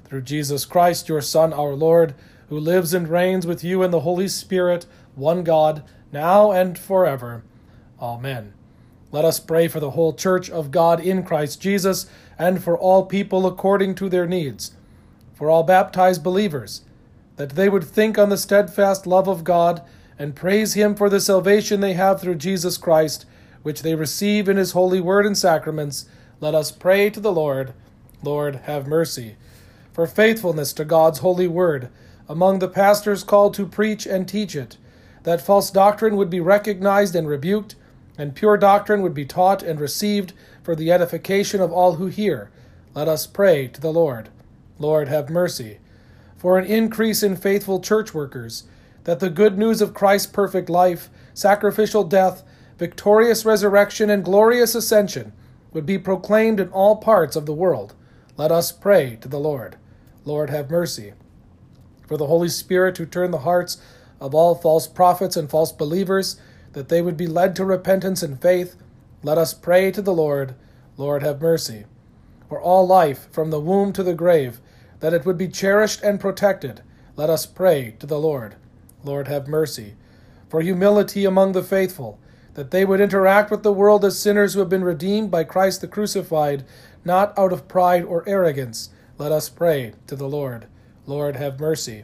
Through 0.03 0.23
Jesus 0.23 0.65
Christ, 0.65 1.07
your 1.07 1.21
Son, 1.21 1.53
our 1.53 1.71
Lord, 1.71 2.15
who 2.49 2.59
lives 2.59 2.93
and 2.93 3.07
reigns 3.07 3.47
with 3.47 3.63
you 3.63 3.82
in 3.82 3.91
the 3.91 4.01
Holy 4.01 4.27
Spirit, 4.27 4.86
one 5.15 5.45
God, 5.45 5.82
now 6.11 6.51
and 6.51 6.77
forever. 6.77 7.45
Amen. 8.01 8.53
Let 9.13 9.23
us 9.23 9.39
pray 9.39 9.69
for 9.69 9.80
the 9.80 9.91
whole 9.91 10.11
Church 10.11 10.49
of 10.49 10.71
God 10.71 10.99
in 10.99 11.23
Christ 11.23 11.61
Jesus, 11.61 12.07
and 12.38 12.61
for 12.61 12.77
all 12.77 13.05
people 13.05 13.47
according 13.47 13.95
to 13.95 14.09
their 14.09 14.27
needs, 14.27 14.75
for 15.34 15.49
all 15.49 15.63
baptized 15.63 16.23
believers 16.25 16.82
that 17.39 17.51
they 17.51 17.69
would 17.69 17.85
think 17.85 18.17
on 18.17 18.27
the 18.27 18.37
steadfast 18.37 19.07
love 19.07 19.25
of 19.25 19.45
God 19.45 19.81
and 20.19 20.35
praise 20.35 20.73
Him 20.73 20.93
for 20.93 21.09
the 21.09 21.21
salvation 21.21 21.79
they 21.79 21.93
have 21.93 22.19
through 22.19 22.35
Jesus 22.35 22.75
Christ, 22.75 23.25
which 23.63 23.81
they 23.81 23.95
receive 23.95 24.49
in 24.49 24.57
His 24.57 24.73
holy 24.73 24.99
word 24.99 25.25
and 25.25 25.37
sacraments, 25.37 26.03
let 26.41 26.53
us 26.53 26.69
pray 26.69 27.09
to 27.09 27.21
the 27.21 27.31
Lord. 27.31 27.71
Lord, 28.21 28.57
have 28.65 28.87
mercy. 28.87 29.37
For 29.93 30.05
faithfulness 30.05 30.73
to 30.73 30.83
God's 30.83 31.19
holy 31.19 31.47
word, 31.47 31.87
among 32.27 32.59
the 32.59 32.67
pastors 32.67 33.23
called 33.23 33.53
to 33.53 33.65
preach 33.65 34.05
and 34.05 34.27
teach 34.27 34.53
it, 34.53 34.75
that 35.23 35.39
false 35.39 35.71
doctrine 35.71 36.17
would 36.17 36.29
be 36.29 36.41
recognized 36.41 37.15
and 37.15 37.25
rebuked, 37.25 37.75
and 38.17 38.35
pure 38.35 38.57
doctrine 38.57 39.01
would 39.01 39.13
be 39.13 39.23
taught 39.23 39.63
and 39.63 39.79
received 39.79 40.33
for 40.61 40.75
the 40.75 40.91
edification 40.91 41.61
of 41.61 41.71
all 41.71 41.93
who 41.93 42.07
hear. 42.07 42.51
Let 42.93 43.07
us 43.07 43.25
pray 43.25 43.69
to 43.69 43.79
the 43.79 43.93
Lord. 43.93 44.27
Lord, 44.77 45.07
have 45.07 45.29
mercy 45.29 45.77
for 46.39 46.57
an 46.57 46.65
increase 46.65 47.21
in 47.21 47.35
faithful 47.35 47.81
church 47.81 48.13
workers, 48.13 48.63
that 49.03 49.19
the 49.19 49.29
good 49.29 49.57
news 49.57 49.81
of 49.81 49.93
Christ's 49.93 50.31
perfect 50.31 50.69
life, 50.69 51.09
sacrificial 51.33 52.05
death, 52.05 52.43
victorious 52.77 53.43
resurrection, 53.43 54.09
and 54.09 54.23
glorious 54.23 54.73
ascension 54.73 55.33
would 55.73 55.85
be 55.85 55.99
proclaimed 55.99 56.61
in 56.61 56.69
all 56.69 56.95
parts 56.95 57.35
of 57.35 57.45
the 57.45 57.53
world. 57.53 57.93
Let 58.37 58.53
us 58.53 58.71
pray 58.71 59.17
to 59.19 59.27
the 59.27 59.39
Lord. 59.39 59.75
Lord, 60.23 60.49
have 60.49 60.71
mercy. 60.71 61.11
For 62.07 62.15
the 62.15 62.27
Holy 62.27 62.47
Spirit 62.47 62.95
to 62.95 63.05
turn 63.05 63.31
the 63.31 63.39
hearts 63.39 63.77
of 64.21 64.33
all 64.33 64.55
false 64.55 64.87
prophets 64.87 65.35
and 65.35 65.49
false 65.49 65.73
believers, 65.73 66.39
that 66.71 66.87
they 66.87 67.01
would 67.01 67.17
be 67.17 67.27
led 67.27 67.53
to 67.57 67.65
repentance 67.65 68.23
and 68.23 68.41
faith, 68.41 68.77
let 69.23 69.37
us 69.37 69.53
pray 69.53 69.91
to 69.91 70.01
the 70.01 70.13
Lord. 70.13 70.55
Lord, 70.95 71.21
have 71.21 71.41
mercy. 71.41 71.83
For 72.47 72.61
all 72.61 72.87
life, 72.87 73.27
from 73.29 73.49
the 73.49 73.59
womb 73.59 73.91
to 73.93 74.03
the 74.03 74.13
grave, 74.13 74.61
that 75.00 75.14
it 75.14 75.26
would 75.26 75.38
be 75.38 75.47
cherished 75.47 76.02
and 76.02 76.20
protected, 76.20 76.82
let 77.16 77.30
us 77.30 77.45
pray 77.45 77.95
to 78.00 78.06
the 78.06 78.20
Lord. 78.20 78.56
Lord, 79.04 79.28
have 79.28 79.47
mercy. 79.47 79.95
For 80.50 80.62
humility 80.62 81.26
among 81.26 81.54
the 81.54 81.64
faithful, 81.64 82.20
that 82.56 82.72
they 82.72 82.84
would 82.84 83.00
interact 83.00 83.52
with 83.52 83.64
the 83.64 83.72
world 83.72 84.04
as 84.04 84.20
sinners 84.20 84.54
who 84.54 84.60
have 84.60 84.70
been 84.70 84.84
redeemed 84.84 85.32
by 85.32 85.43
Christ 85.43 85.82
the 85.82 85.88
crucified, 85.88 86.66
not 87.06 87.38
out 87.38 87.54
of 87.54 87.68
pride 87.68 88.04
or 88.04 88.28
arrogance, 88.28 88.89
let 89.18 89.32
us 89.32 89.50
pray 89.50 89.93
to 90.08 90.16
the 90.16 90.28
Lord. 90.28 90.68
Lord, 91.06 91.36
have 91.36 91.60
mercy. 91.60 92.04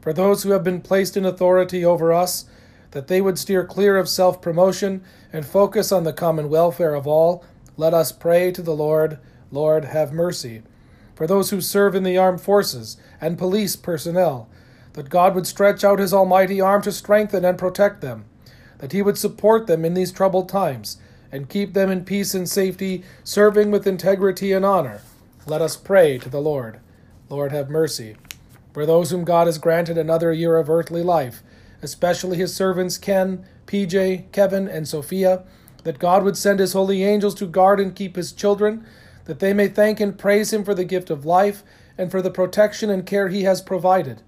For 0.00 0.12
those 0.12 0.42
who 0.42 0.50
have 0.50 0.64
been 0.64 0.80
placed 0.80 1.16
in 1.16 1.24
authority 1.24 1.84
over 1.84 2.12
us, 2.12 2.44
that 2.90 3.08
they 3.08 3.20
would 3.20 3.38
steer 3.38 3.64
clear 3.64 3.96
of 3.96 4.08
self 4.08 4.42
promotion 4.42 5.02
and 5.32 5.46
focus 5.46 5.90
on 5.90 6.04
the 6.04 6.12
common 6.12 6.48
welfare 6.48 6.94
of 6.94 7.06
all, 7.06 7.44
let 7.76 7.94
us 7.94 8.12
pray 8.12 8.52
to 8.52 8.62
the 8.62 8.74
Lord. 8.74 9.18
Lord, 9.50 9.86
have 9.86 10.12
mercy 10.12 10.62
for 11.14 11.26
those 11.26 11.50
who 11.50 11.60
serve 11.60 11.94
in 11.94 12.02
the 12.02 12.18
armed 12.18 12.40
forces 12.40 12.96
and 13.20 13.38
police 13.38 13.76
personnel, 13.76 14.48
that 14.94 15.08
God 15.08 15.34
would 15.34 15.46
stretch 15.46 15.84
out 15.84 15.98
his 15.98 16.14
almighty 16.14 16.60
arm 16.60 16.82
to 16.82 16.92
strengthen 16.92 17.44
and 17.44 17.58
protect 17.58 18.00
them, 18.00 18.24
that 18.78 18.92
he 18.92 19.02
would 19.02 19.18
support 19.18 19.66
them 19.66 19.84
in 19.84 19.94
these 19.94 20.12
troubled 20.12 20.48
times, 20.48 20.98
and 21.30 21.48
keep 21.48 21.74
them 21.74 21.90
in 21.90 22.04
peace 22.04 22.34
and 22.34 22.48
safety, 22.48 23.02
serving 23.24 23.70
with 23.70 23.86
integrity 23.86 24.52
and 24.52 24.64
honor. 24.64 25.00
Let 25.46 25.62
us 25.62 25.76
pray 25.76 26.18
to 26.18 26.28
the 26.28 26.40
Lord. 26.40 26.80
Lord, 27.28 27.52
have 27.52 27.68
mercy. 27.68 28.16
For 28.72 28.86
those 28.86 29.10
whom 29.10 29.24
God 29.24 29.46
has 29.46 29.58
granted 29.58 29.98
another 29.98 30.32
year 30.32 30.56
of 30.56 30.70
earthly 30.70 31.02
life, 31.02 31.42
especially 31.82 32.36
his 32.36 32.54
servants 32.54 32.98
Ken, 32.98 33.44
PJ, 33.66 34.30
Kevin, 34.32 34.68
and 34.68 34.86
Sophia, 34.86 35.44
that 35.84 35.98
God 35.98 36.24
would 36.24 36.36
send 36.36 36.60
his 36.60 36.72
holy 36.72 37.04
angels 37.04 37.34
to 37.36 37.46
guard 37.46 37.78
and 37.78 37.94
keep 37.94 38.16
his 38.16 38.32
children, 38.32 38.86
that 39.24 39.38
they 39.38 39.52
may 39.52 39.68
thank 39.68 40.00
and 40.00 40.18
praise 40.18 40.52
him 40.52 40.64
for 40.64 40.74
the 40.74 40.84
gift 40.84 41.10
of 41.10 41.24
life 41.24 41.62
and 41.96 42.10
for 42.10 42.20
the 42.20 42.30
protection 42.30 42.90
and 42.90 43.06
care 43.06 43.28
he 43.28 43.44
has 43.44 43.62
provided, 43.62 44.22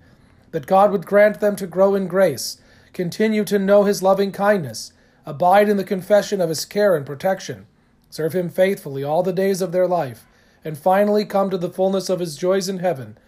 that 0.53 0.67
God 0.67 0.91
would 0.93 1.07
grant 1.07 1.41
them 1.41 1.57
to 1.57 1.67
grow 1.67 1.95
in 1.95 2.07
grace, 2.07 2.61
continue 2.93 3.45
to 3.45 3.59
know 3.59 3.85
his 3.85 4.03
loving 4.03 4.33
kindness, 4.33 4.93
abide 5.25 5.69
in 5.69 5.77
the 5.77 5.85
confession 5.85 6.41
of 6.41 6.49
his 6.49 6.65
care 6.65 6.95
and 6.95 7.05
protection, 7.05 7.67
serve 8.11 8.33
him 8.33 8.49
faithfully 8.49 9.03
all 9.03 9.23
the 9.23 9.33
days 9.33 9.61
of 9.61 9.73
their 9.73 9.87
life, 9.87 10.27
and 10.65 10.79
finally 10.79 11.25
come 11.25 11.51
to 11.51 11.59
the 11.59 11.71
fullness 11.71 12.09
of 12.09 12.21
his 12.21 12.37
joys 12.37 12.69
in 12.69 12.79
heaven. 12.79 13.19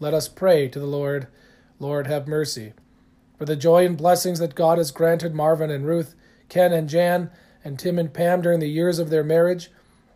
Let 0.00 0.14
us 0.14 0.28
pray 0.28 0.68
to 0.68 0.78
the 0.78 0.86
Lord. 0.86 1.28
Lord, 1.78 2.06
have 2.06 2.28
mercy. 2.28 2.72
For 3.38 3.44
the 3.44 3.56
joy 3.56 3.86
and 3.86 3.96
blessings 3.96 4.38
that 4.38 4.54
God 4.54 4.78
has 4.78 4.90
granted 4.90 5.34
Marvin 5.34 5.70
and 5.70 5.86
Ruth, 5.86 6.14
Ken 6.48 6.72
and 6.72 6.88
Jan, 6.88 7.30
and 7.64 7.78
Tim 7.78 7.98
and 7.98 8.12
Pam 8.12 8.42
during 8.42 8.60
the 8.60 8.68
years 8.68 8.98
of 8.98 9.10
their 9.10 9.24
marriage, 9.24 9.70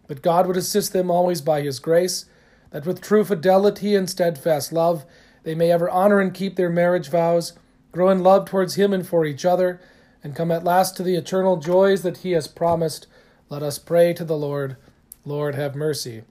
that 0.08 0.22
God 0.22 0.46
would 0.46 0.56
assist 0.56 0.92
them 0.92 1.10
always 1.10 1.40
by 1.40 1.62
His 1.62 1.78
grace, 1.78 2.24
that 2.70 2.84
with 2.84 3.00
true 3.00 3.24
fidelity 3.24 3.94
and 3.94 4.10
steadfast 4.10 4.72
love 4.72 5.04
they 5.44 5.54
may 5.54 5.70
ever 5.70 5.88
honor 5.88 6.20
and 6.20 6.34
keep 6.34 6.56
their 6.56 6.68
marriage 6.68 7.08
vows, 7.08 7.52
grow 7.92 8.10
in 8.10 8.22
love 8.22 8.46
towards 8.46 8.74
Him 8.74 8.92
and 8.92 9.06
for 9.06 9.24
each 9.24 9.44
other, 9.44 9.80
and 10.22 10.34
come 10.34 10.50
at 10.50 10.64
last 10.64 10.96
to 10.96 11.02
the 11.02 11.14
eternal 11.14 11.56
joys 11.56 12.02
that 12.02 12.18
He 12.18 12.32
has 12.32 12.48
promised. 12.48 13.06
Let 13.48 13.62
us 13.62 13.78
pray 13.78 14.12
to 14.14 14.24
the 14.24 14.36
Lord. 14.36 14.76
Lord, 15.24 15.54
have 15.54 15.74
mercy. 15.74 16.24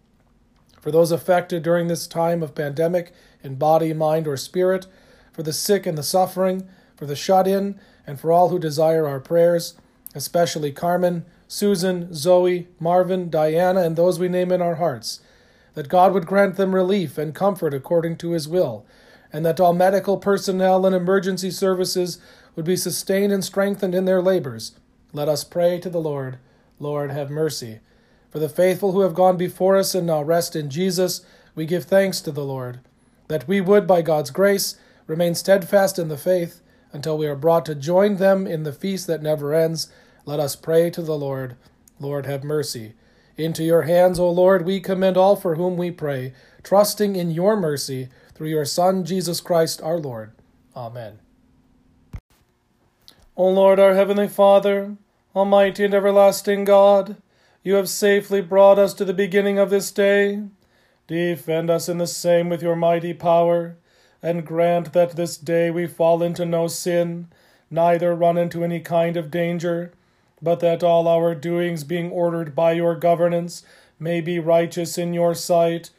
For 0.82 0.91
those 0.91 1.11
affected 1.11 1.63
during 1.63 1.88
this 1.88 2.07
time 2.07 2.43
of 2.43 2.55
pandemic 2.55 3.11
in 3.43 3.55
body, 3.55 3.93
mind, 3.93 4.28
or 4.28 4.38
spirit, 4.38 4.88
for 5.32 5.43
the 5.43 5.53
sick 5.53 5.86
and 5.86 5.97
the 5.97 6.03
suffering, 6.03 6.67
for 6.95 7.05
the 7.05 7.15
shut 7.15 7.47
in, 7.47 7.80
and 8.05 8.19
for 8.19 8.32
all 8.32 8.49
who 8.49 8.59
desire 8.59 9.07
our 9.07 9.19
prayers, 9.19 9.75
especially 10.15 10.71
Carmen, 10.71 11.25
Susan, 11.48 12.14
Zoe, 12.14 12.68
Marvin, 12.80 13.30
Diana, 13.30 13.82
and 13.82 13.95
those 13.95 14.20
we 14.20 14.28
name 14.28 14.52
in 14.52 14.62
our 14.62 14.76
hearts, 14.76 15.22
that 15.74 15.89
God 15.89 16.14
would 16.14 16.26
grant 16.26 16.56
them 16.56 16.76
relief 16.76 17.18
and 17.18 17.34
comfort 17.34 17.74
according 17.74 18.18
to 18.18 18.32
his 18.32 18.48
will, 18.48 18.86
and 19.32 19.45
that 19.45 19.60
all 19.60 19.74
medical 19.74 20.18
personnel 20.18 20.86
and 20.86 20.95
emergency 20.95 21.52
services 21.52 22.20
would 22.56 22.66
be 22.66 22.76
sustained 22.76 23.32
and 23.32 23.43
strengthened 23.43 23.93
in 23.93 24.06
their 24.06 24.22
labors. 24.22 24.74
Let 25.14 25.30
us 25.30 25.43
pray 25.43 25.80
to 25.80 25.89
the 25.89 26.02
Lord. 26.02 26.39
Lord, 26.80 27.12
have 27.12 27.30
mercy. 27.30 27.80
For 28.30 28.39
the 28.39 28.50
faithful 28.50 28.91
who 28.91 29.02
have 29.02 29.14
gone 29.14 29.38
before 29.38 29.78
us 29.78 29.95
and 29.95 30.06
now 30.08 30.22
rest 30.22 30.56
in 30.56 30.70
Jesus, 30.70 31.22
we 31.56 31.66
give 31.66 31.86
thanks 31.86 32.22
to 32.22 32.32
the 32.32 32.43
Lord, 32.43 32.82
that 33.30 33.48
we 33.48 33.62
would, 33.62 33.88
by 33.88 34.02
God's 34.02 34.32
grace, 34.32 34.76
remain 35.08 35.34
steadfast 35.34 35.98
in 35.98 36.08
the 36.08 36.18
faith 36.18 36.62
until 36.91 37.18
we 37.18 37.28
are 37.28 37.36
brought 37.36 37.66
to 37.66 37.76
join 37.76 38.18
them 38.18 38.45
in 38.45 38.64
the 38.64 38.74
feast 38.74 39.08
that 39.08 39.22
never 39.22 39.54
ends. 39.54 39.89
Let 40.28 40.41
us 40.41 40.57
pray 40.57 40.89
to 40.89 41.01
the 41.01 41.17
Lord. 41.17 41.55
Lord, 42.01 42.25
have 42.25 42.43
mercy. 42.43 42.95
Into 43.38 43.63
your 43.63 43.84
hands, 43.84 44.19
O 44.19 44.30
Lord, 44.30 44.65
we 44.65 44.82
commend 44.82 45.15
all 45.15 45.38
for 45.38 45.55
whom 45.55 45.78
we 45.78 45.89
pray, 45.89 46.34
trusting 46.63 47.15
in 47.15 47.32
your 47.32 47.55
mercy 47.55 48.09
through 48.36 48.49
your 48.49 48.65
Son, 48.65 49.05
Jesus 49.05 49.39
Christ 49.39 49.82
our 49.82 49.97
Lord. 49.97 50.34
Amen. 50.75 51.19
O 53.38 53.47
Lord, 53.47 53.80
our 53.80 53.95
heavenly 53.95 54.28
Father, 54.28 54.97
almighty 55.34 55.86
and 55.86 55.93
everlasting 55.93 56.65
God, 56.65 57.15
you 57.63 57.75
have 57.75 57.88
safely 57.88 58.41
brought 58.41 58.78
us 58.78 58.93
to 58.95 59.05
the 59.05 59.13
beginning 59.13 59.57
of 59.57 59.69
this 59.69 59.91
day. 59.91 60.43
Defend 61.07 61.69
us 61.69 61.88
in 61.88 61.99
the 61.99 62.05
same 62.07 62.49
with 62.49 62.61
your 62.61 62.75
mighty 62.75 63.13
power, 63.13 63.78
and 64.21 64.45
grant 64.45 64.91
that 64.91 65.15
this 65.15 65.38
day 65.38 65.71
we 65.71 65.88
fall 65.88 66.21
into 66.21 66.45
no 66.45 66.67
sin, 66.67 67.30
neither 67.71 68.13
run 68.13 68.38
into 68.38 68.65
any 68.65 68.82
kind 68.82 69.15
of 69.15 69.32
danger, 69.32 69.93
but 70.41 70.59
that 70.59 70.83
all 70.83 71.07
our 71.07 71.33
doings, 71.33 71.83
being 71.83 72.11
ordered 72.11 72.55
by 72.55 72.73
your 72.73 72.95
governance, 72.95 73.63
may 73.99 74.21
be 74.21 74.39
righteous 74.39 74.97
in 74.97 75.13
your 75.13 75.33
sight. 75.33 75.89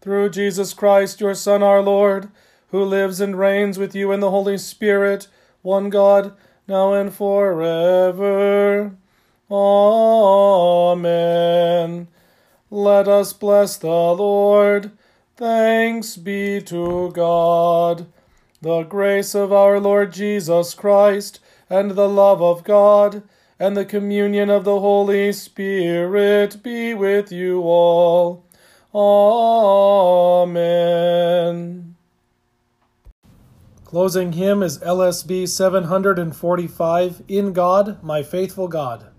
Through 0.00 0.30
Jesus 0.30 0.74
Christ, 0.74 1.20
your 1.20 1.34
Son, 1.34 1.62
our 1.62 1.82
Lord, 1.82 2.30
who 2.68 2.84
lives 2.84 3.20
and 3.20 3.38
reigns 3.38 3.78
with 3.78 3.94
you 3.94 4.10
in 4.12 4.20
the 4.20 4.30
Holy 4.30 4.58
Spirit, 4.58 5.28
one 5.60 5.90
God, 5.90 6.34
now 6.66 6.92
and 6.94 7.12
forever. 7.12 8.96
Amen. 9.50 10.88
Let 12.70 13.06
us 13.06 13.34
bless 13.34 13.76
the 13.76 13.88
Lord. 13.88 14.92
Thanks 15.36 16.16
be 16.16 16.62
to 16.62 17.10
God. 17.12 18.06
The 18.62 18.84
grace 18.84 19.34
of 19.34 19.52
our 19.52 19.78
Lord 19.78 20.12
Jesus 20.12 20.72
Christ, 20.72 21.40
and 21.68 21.90
the 21.90 22.08
love 22.08 22.40
of 22.40 22.64
God, 22.64 23.22
and 23.62 23.76
the 23.76 23.84
communion 23.84 24.50
of 24.50 24.64
the 24.64 24.80
Holy 24.80 25.32
Spirit 25.32 26.60
be 26.64 26.94
with 26.94 27.30
you 27.30 27.62
all. 27.62 28.44
Amen. 30.42 31.94
Closing 33.84 34.32
hymn 34.32 34.64
is 34.64 34.80
LSB 34.80 35.46
745 35.48 37.22
In 37.28 37.52
God, 37.52 38.02
My 38.02 38.24
Faithful 38.24 38.66
God. 38.66 39.11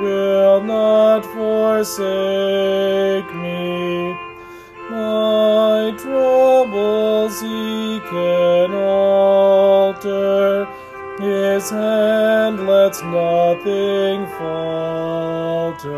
Will 0.00 0.60
not 0.62 1.24
forsake 1.24 2.04
me. 3.34 4.16
My 4.90 5.92
troubles 5.98 7.40
He 7.40 8.00
can 8.10 8.74
alter 8.74 10.66
his 11.20 11.70
hand 11.70 12.64
lets 12.66 13.02
nothing 13.02 14.24
falter. 14.38 15.88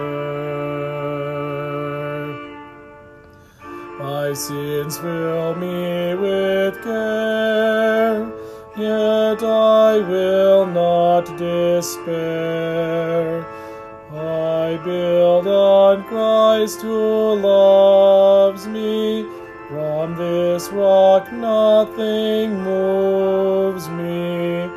My 3.98 4.32
sins 4.32 4.96
fill 4.96 5.54
me 5.56 6.14
with 6.14 6.82
care, 6.82 8.32
yet 8.78 9.42
I 9.42 9.98
will 9.98 10.64
not 10.64 11.36
despair. 11.36 12.20
I 14.70 14.76
build 14.76 15.48
on 15.48 16.04
Christ 16.04 16.82
who 16.82 17.34
loves 17.34 18.68
me. 18.68 19.26
From 19.68 20.14
this 20.14 20.68
rock 20.68 21.32
nothing 21.32 22.62
moves 22.62 23.88
me. 23.88 24.70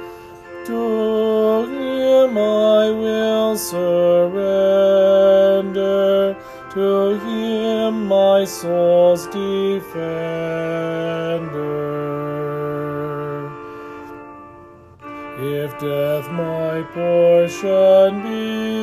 To 0.66 1.68
him 1.70 2.38
I 2.40 2.90
will 2.90 3.56
surrender, 3.56 4.34
to 6.72 7.20
him 7.20 8.08
my 8.08 8.46
soul's 8.46 9.28
defender. 9.28 10.24
If 15.38 15.78
death 15.80 16.32
my 16.32 16.82
portion 16.96 18.24
be, 18.24 18.83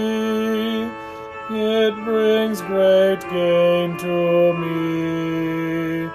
it 1.53 1.95
brings 2.05 2.61
great 2.63 3.19
gain 3.29 3.97
to 3.99 4.53
me. 4.53 6.09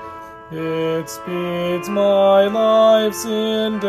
It 0.51 1.09
speeds 1.09 1.89
my 1.89 2.47
life's 2.47 3.25
endeavor 3.25 3.83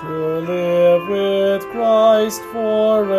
to 0.00 0.40
live 0.40 1.08
with 1.08 1.64
Christ 1.70 2.42
forever. 2.52 3.12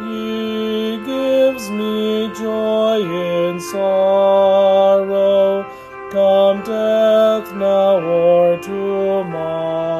He 0.00 0.96
gives 1.06 1.70
me 1.70 2.32
joy 2.34 3.00
in 3.00 3.60
sorrow, 3.60 5.62
come 6.10 6.62
death 6.62 7.54
now 7.54 8.00
or 8.00 8.56
tomorrow. 8.58 9.93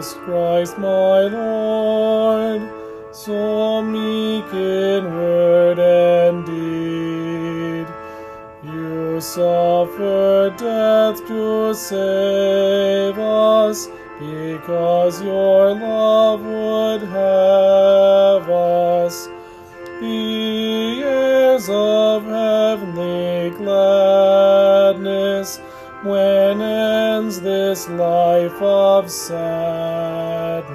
Jesus 0.00 0.16
Christ 0.24 0.78
my 0.78 1.28
Lord, 1.28 2.62
so 3.12 3.82
meek 3.82 4.50
in 4.50 5.04
word 5.04 5.78
and 5.78 6.46
deed, 6.46 7.86
you 8.64 9.20
suffered 9.20 10.56
death 10.56 11.18
to 11.28 11.74
save 11.74 13.18
us, 13.18 13.88
because 14.18 15.22
your 15.22 15.74
love 15.74 16.40
would 16.46 17.02
have 17.02 18.48
us. 18.48 19.28
Heirs 20.02 21.68
of 21.68 22.24
heavenly 22.24 23.50
gladness 23.50 25.60
when 26.02 26.62
ends 26.62 27.40
this 27.40 27.88
life 27.90 28.60
of 28.62 29.10
sadness. 29.10 30.70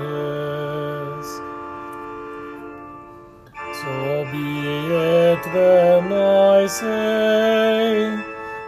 So 3.82 4.28
be 4.32 4.68
it 4.94 5.44
then, 5.52 6.14
I 6.14 6.68
say, 6.68 8.16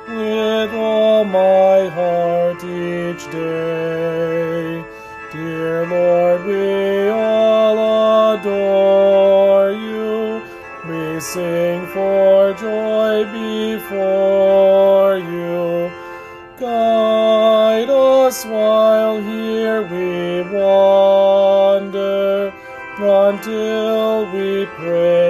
with 0.09 0.73
all 0.73 1.23
my 1.25 1.87
heart 1.89 2.63
each 2.63 3.29
day. 3.31 4.83
Dear 5.31 5.85
Lord, 5.85 6.45
we 6.45 7.09
all 7.09 8.33
adore 8.33 9.71
you. 9.71 10.41
We 10.89 11.19
sing 11.19 11.85
for 11.87 12.53
joy 12.53 13.25
before 13.31 14.86
us 18.27 18.43
while 18.45 19.21
here 19.21 19.81
we 19.83 20.41
wander. 20.51 21.87
until 22.99 24.25
we 24.33 24.65
Yahweh. 24.65 25.26